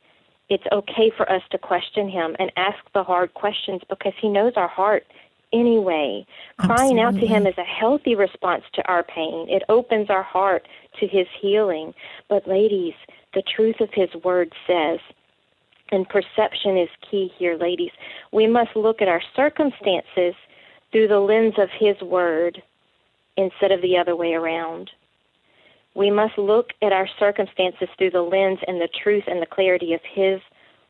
it's 0.52 0.64
okay 0.70 1.10
for 1.16 1.30
us 1.32 1.40
to 1.50 1.56
question 1.56 2.10
him 2.10 2.36
and 2.38 2.52
ask 2.56 2.76
the 2.92 3.02
hard 3.02 3.32
questions 3.32 3.80
because 3.88 4.12
he 4.20 4.28
knows 4.28 4.52
our 4.56 4.68
heart 4.68 5.06
anyway. 5.50 6.26
Absolutely. 6.58 6.76
Crying 6.76 7.00
out 7.00 7.14
to 7.14 7.26
him 7.26 7.46
is 7.46 7.56
a 7.56 7.64
healthy 7.64 8.14
response 8.14 8.62
to 8.74 8.86
our 8.86 9.02
pain. 9.02 9.46
It 9.48 9.62
opens 9.70 10.10
our 10.10 10.22
heart 10.22 10.68
to 11.00 11.06
his 11.06 11.26
healing. 11.40 11.94
But 12.28 12.46
ladies, 12.46 12.92
the 13.32 13.42
truth 13.56 13.80
of 13.80 13.88
his 13.94 14.10
word 14.22 14.52
says, 14.66 14.98
and 15.90 16.06
perception 16.06 16.76
is 16.76 16.90
key 17.10 17.32
here, 17.38 17.56
ladies, 17.56 17.92
we 18.30 18.46
must 18.46 18.76
look 18.76 19.00
at 19.00 19.08
our 19.08 19.22
circumstances 19.34 20.34
through 20.90 21.08
the 21.08 21.20
lens 21.20 21.54
of 21.56 21.70
his 21.70 21.98
word 22.02 22.62
instead 23.38 23.72
of 23.72 23.80
the 23.80 23.96
other 23.96 24.14
way 24.14 24.34
around. 24.34 24.90
We 25.94 26.10
must 26.10 26.38
look 26.38 26.70
at 26.82 26.92
our 26.92 27.08
circumstances 27.18 27.88
through 27.98 28.10
the 28.10 28.22
lens 28.22 28.58
and 28.66 28.80
the 28.80 28.88
truth 29.02 29.24
and 29.26 29.42
the 29.42 29.46
clarity 29.46 29.92
of 29.92 30.00
His 30.14 30.40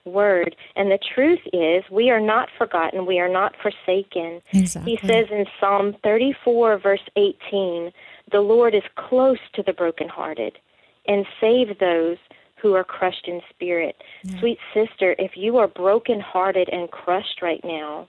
Word. 0.04 0.56
And 0.76 0.90
the 0.90 0.98
truth 1.14 1.40
is, 1.52 1.84
we 1.90 2.10
are 2.10 2.20
not 2.20 2.48
forgotten. 2.58 3.06
We 3.06 3.20
are 3.20 3.28
not 3.28 3.54
forsaken. 3.62 4.42
Exactly. 4.52 4.92
He 5.00 5.06
says 5.06 5.26
in 5.30 5.44
Psalm 5.60 5.96
34, 6.02 6.78
verse 6.78 7.08
18, 7.16 7.92
the 8.30 8.40
Lord 8.40 8.74
is 8.74 8.82
close 8.96 9.38
to 9.54 9.62
the 9.62 9.72
brokenhearted 9.72 10.58
and 11.06 11.26
save 11.40 11.78
those 11.78 12.16
who 12.60 12.74
are 12.74 12.84
crushed 12.84 13.26
in 13.26 13.40
spirit. 13.50 13.96
Yeah. 14.22 14.38
Sweet 14.38 14.58
sister, 14.72 15.16
if 15.18 15.32
you 15.34 15.56
are 15.58 15.68
brokenhearted 15.68 16.68
and 16.68 16.90
crushed 16.90 17.42
right 17.42 17.60
now, 17.64 18.08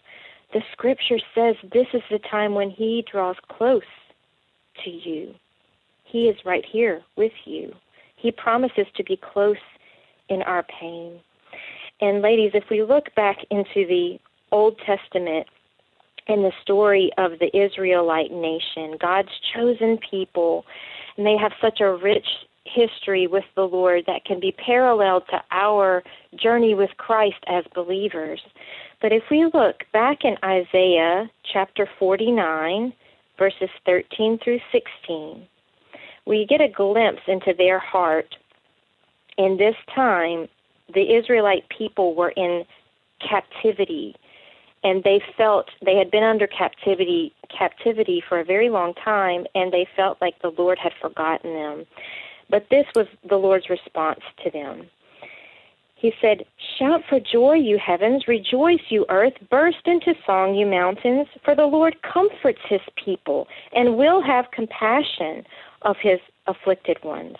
the 0.54 0.62
scripture 0.72 1.20
says 1.34 1.56
this 1.74 1.88
is 1.94 2.04
the 2.12 2.20
time 2.20 2.54
when 2.54 2.70
He 2.70 3.04
draws 3.12 3.36
close 3.50 3.82
to 4.84 4.90
you. 4.90 5.34
He 6.14 6.30
is 6.30 6.38
right 6.46 6.64
here 6.72 7.02
with 7.18 7.32
you. 7.44 7.74
He 8.18 8.32
promises 8.32 8.86
to 8.98 9.04
be 9.04 9.18
close 9.34 9.58
in 10.30 10.44
our 10.44 10.64
pain. 10.80 11.20
And 12.02 12.22
ladies, 12.22 12.52
if 12.54 12.66
we 12.70 12.84
look 12.84 13.06
back 13.16 13.38
into 13.50 13.88
the 13.88 14.20
Old 14.52 14.78
Testament 14.86 15.48
and 16.28 16.46
the 16.46 16.52
story 16.62 17.12
of 17.18 17.32
the 17.40 17.50
Israelite 17.58 18.32
nation, 18.32 18.96
God's 19.02 19.32
chosen 19.56 19.98
people, 20.12 20.66
and 21.18 21.26
they 21.26 21.36
have 21.36 21.52
such 21.60 21.82
a 21.82 21.96
rich 21.96 22.28
history 22.66 23.26
with 23.26 23.46
the 23.56 23.64
Lord 23.64 24.04
that 24.06 24.24
can 24.24 24.40
be 24.40 24.52
paralleled 24.52 25.24
to 25.32 25.42
our 25.50 26.04
journey 26.36 26.76
with 26.76 26.92
Christ 26.98 27.44
as 27.48 27.64
believers. 27.74 28.40
But 29.02 29.12
if 29.12 29.24
we 29.32 29.46
look 29.46 29.78
back 29.92 30.20
in 30.26 30.36
Isaiah 30.46 31.28
chapter 31.52 31.90
49, 31.98 32.94
verses 33.40 33.70
13 33.88 34.38
through 34.44 34.60
16, 34.72 35.48
we 36.26 36.46
get 36.46 36.62
a 36.62 36.68
glimpse 36.68 37.22
into 37.28 37.54
their 37.58 37.80
heart. 37.80 38.36
In 39.38 39.58
this 39.58 39.76
time, 39.94 40.48
the 40.94 41.16
Israelite 41.16 41.68
people 41.70 42.16
were 42.16 42.32
in 42.32 42.64
captivity 43.20 44.16
and 44.84 45.04
they 45.04 45.22
felt 45.38 45.70
they 45.84 45.96
had 45.96 46.12
been 46.12 46.24
under 46.24 46.46
captivity 46.46 47.34
captivity 47.58 48.22
for 48.28 48.40
a 48.40 48.44
very 48.44 48.70
long 48.70 48.94
time 48.96 49.46
and 49.56 49.72
they 49.72 49.88
felt 49.96 50.18
like 50.22 50.42
the 50.42 50.54
Lord 50.58 50.78
had 50.78 50.92
forgotten 51.02 51.54
them. 51.54 51.86
But 52.50 52.68
this 52.70 52.86
was 52.96 53.08
the 53.28 53.38
Lord's 53.38 53.70
response 53.70 54.20
to 54.44 54.52
them. 54.52 54.90
He 55.96 56.12
said, 56.20 56.44
Shout 56.78 57.02
for 57.08 57.22
joy, 57.22 57.54
you 57.54 57.78
heavens, 57.78 58.28
rejoice, 58.28 58.82
you 58.90 59.06
earth, 59.08 59.36
burst 59.50 59.86
into 59.86 60.14
song, 60.26 60.54
you 60.54 60.66
mountains, 60.66 61.28
for 61.46 61.56
the 61.56 61.66
Lord 61.66 61.96
comforts 62.02 62.60
his 62.68 62.82
people 63.04 63.48
and 63.72 63.96
will 63.96 64.22
have 64.22 64.52
compassion 64.52 65.46
of 65.84 65.98
his 66.02 66.20
afflicted 66.48 66.98
ones. 67.04 67.36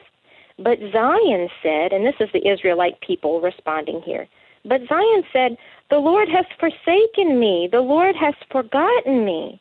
But 0.58 0.80
Zion 0.92 1.50
said, 1.62 1.94
and 1.94 2.06
this 2.06 2.16
is 2.20 2.30
the 2.32 2.48
Israelite 2.48 3.02
people 3.02 3.42
responding 3.42 4.02
here, 4.06 4.28
but 4.66 4.82
Zion 4.88 5.24
said, 5.32 5.58
The 5.90 5.98
Lord 5.98 6.30
has 6.30 6.46
forsaken 6.60 7.40
me, 7.40 7.68
the 7.72 7.82
Lord 7.82 8.16
has 8.16 8.34
forgotten 8.52 9.26
me. 9.26 9.60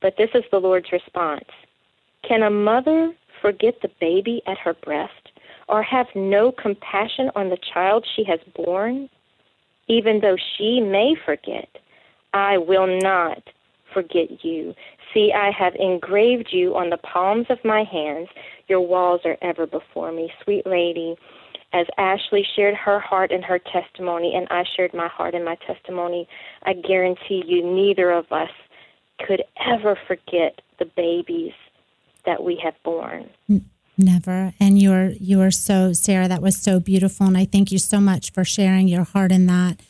But 0.00 0.14
this 0.16 0.30
is 0.34 0.44
the 0.50 0.60
Lord's 0.60 0.92
response 0.92 1.48
Can 2.26 2.42
a 2.42 2.50
mother 2.50 3.12
forget 3.42 3.74
the 3.82 3.90
baby 4.00 4.42
at 4.46 4.58
her 4.58 4.74
breast, 4.74 5.30
or 5.68 5.82
have 5.82 6.06
no 6.14 6.52
compassion 6.52 7.30
on 7.36 7.50
the 7.50 7.58
child 7.72 8.06
she 8.16 8.24
has 8.24 8.40
borne? 8.54 9.08
Even 9.88 10.20
though 10.20 10.36
she 10.56 10.80
may 10.80 11.14
forget, 11.24 11.68
I 12.34 12.58
will 12.58 12.98
not 13.00 13.42
forget 13.92 14.44
you. 14.44 14.74
See, 15.14 15.32
I 15.34 15.50
have 15.50 15.74
engraved 15.76 16.48
you 16.52 16.76
on 16.76 16.90
the 16.90 16.98
palms 16.98 17.46
of 17.50 17.58
my 17.64 17.84
hands. 17.84 18.28
Your 18.68 18.80
walls 18.80 19.22
are 19.24 19.38
ever 19.40 19.66
before 19.66 20.12
me. 20.12 20.30
Sweet 20.44 20.66
lady, 20.66 21.16
as 21.72 21.86
Ashley 21.96 22.46
shared 22.56 22.74
her 22.74 22.98
heart 22.98 23.30
and 23.30 23.44
her 23.44 23.58
testimony, 23.58 24.34
and 24.34 24.46
I 24.50 24.64
shared 24.76 24.94
my 24.94 25.08
heart 25.08 25.34
and 25.34 25.44
my 25.44 25.56
testimony, 25.66 26.28
I 26.64 26.72
guarantee 26.72 27.42
you 27.46 27.64
neither 27.64 28.10
of 28.10 28.30
us 28.32 28.50
could 29.26 29.42
ever 29.66 29.98
forget 30.06 30.60
the 30.78 30.84
babies 30.84 31.52
that 32.24 32.42
we 32.42 32.60
have 32.62 32.74
born. 32.84 33.28
Never. 33.96 34.54
And 34.60 34.80
you're 34.80 35.10
you 35.10 35.40
are 35.40 35.50
so 35.50 35.92
Sarah. 35.92 36.28
That 36.28 36.40
was 36.40 36.56
so 36.56 36.78
beautiful, 36.78 37.26
and 37.26 37.36
I 37.36 37.44
thank 37.44 37.72
you 37.72 37.78
so 37.78 38.00
much 38.00 38.30
for 38.30 38.44
sharing 38.44 38.86
your 38.86 39.02
heart 39.02 39.32
in 39.32 39.46
that. 39.46 39.80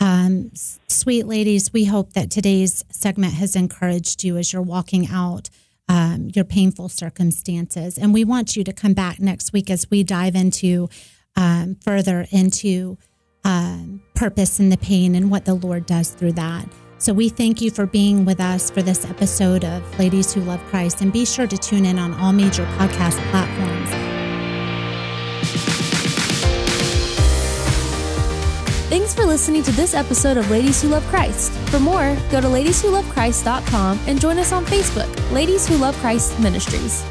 Um, 0.00 0.50
sweet 0.88 1.26
ladies, 1.26 1.72
we 1.72 1.84
hope 1.84 2.12
that 2.12 2.30
today's 2.30 2.84
segment 2.90 3.34
has 3.34 3.56
encouraged 3.56 4.24
you 4.24 4.36
as 4.36 4.52
you're 4.52 4.62
walking 4.62 5.08
out 5.08 5.48
um, 5.88 6.30
your 6.34 6.44
painful 6.44 6.88
circumstances, 6.88 7.96
and 7.96 8.12
we 8.12 8.24
want 8.24 8.56
you 8.56 8.64
to 8.64 8.72
come 8.72 8.92
back 8.92 9.20
next 9.20 9.52
week 9.52 9.70
as 9.70 9.88
we 9.90 10.02
dive 10.02 10.34
into 10.34 10.88
um, 11.36 11.76
further 11.76 12.26
into 12.30 12.98
um, 13.44 14.02
purpose 14.14 14.58
in 14.58 14.70
the 14.70 14.76
pain 14.76 15.14
and 15.14 15.30
what 15.30 15.44
the 15.44 15.54
Lord 15.54 15.86
does 15.86 16.10
through 16.10 16.32
that. 16.32 16.66
So 16.98 17.12
we 17.12 17.28
thank 17.28 17.60
you 17.60 17.70
for 17.70 17.86
being 17.86 18.24
with 18.24 18.40
us 18.40 18.70
for 18.70 18.82
this 18.82 19.04
episode 19.04 19.64
of 19.64 19.98
Ladies 19.98 20.32
Who 20.32 20.40
Love 20.40 20.64
Christ. 20.64 21.02
And 21.02 21.12
be 21.12 21.24
sure 21.24 21.46
to 21.46 21.56
tune 21.56 21.84
in 21.84 21.98
on 21.98 22.14
all 22.14 22.32
major 22.32 22.64
podcast 22.78 23.18
platforms. 23.30 23.95
Thanks 28.96 29.14
for 29.14 29.26
listening 29.26 29.62
to 29.64 29.72
this 29.72 29.92
episode 29.92 30.38
of 30.38 30.50
Ladies 30.50 30.80
Who 30.80 30.88
Love 30.88 31.04
Christ. 31.08 31.52
For 31.68 31.78
more, 31.78 32.16
go 32.30 32.40
to 32.40 32.46
ladieswholovechrist.com 32.46 34.00
and 34.06 34.18
join 34.18 34.38
us 34.38 34.52
on 34.52 34.64
Facebook, 34.64 35.30
Ladies 35.30 35.68
Who 35.68 35.76
Love 35.76 35.94
Christ 35.96 36.40
Ministries. 36.40 37.04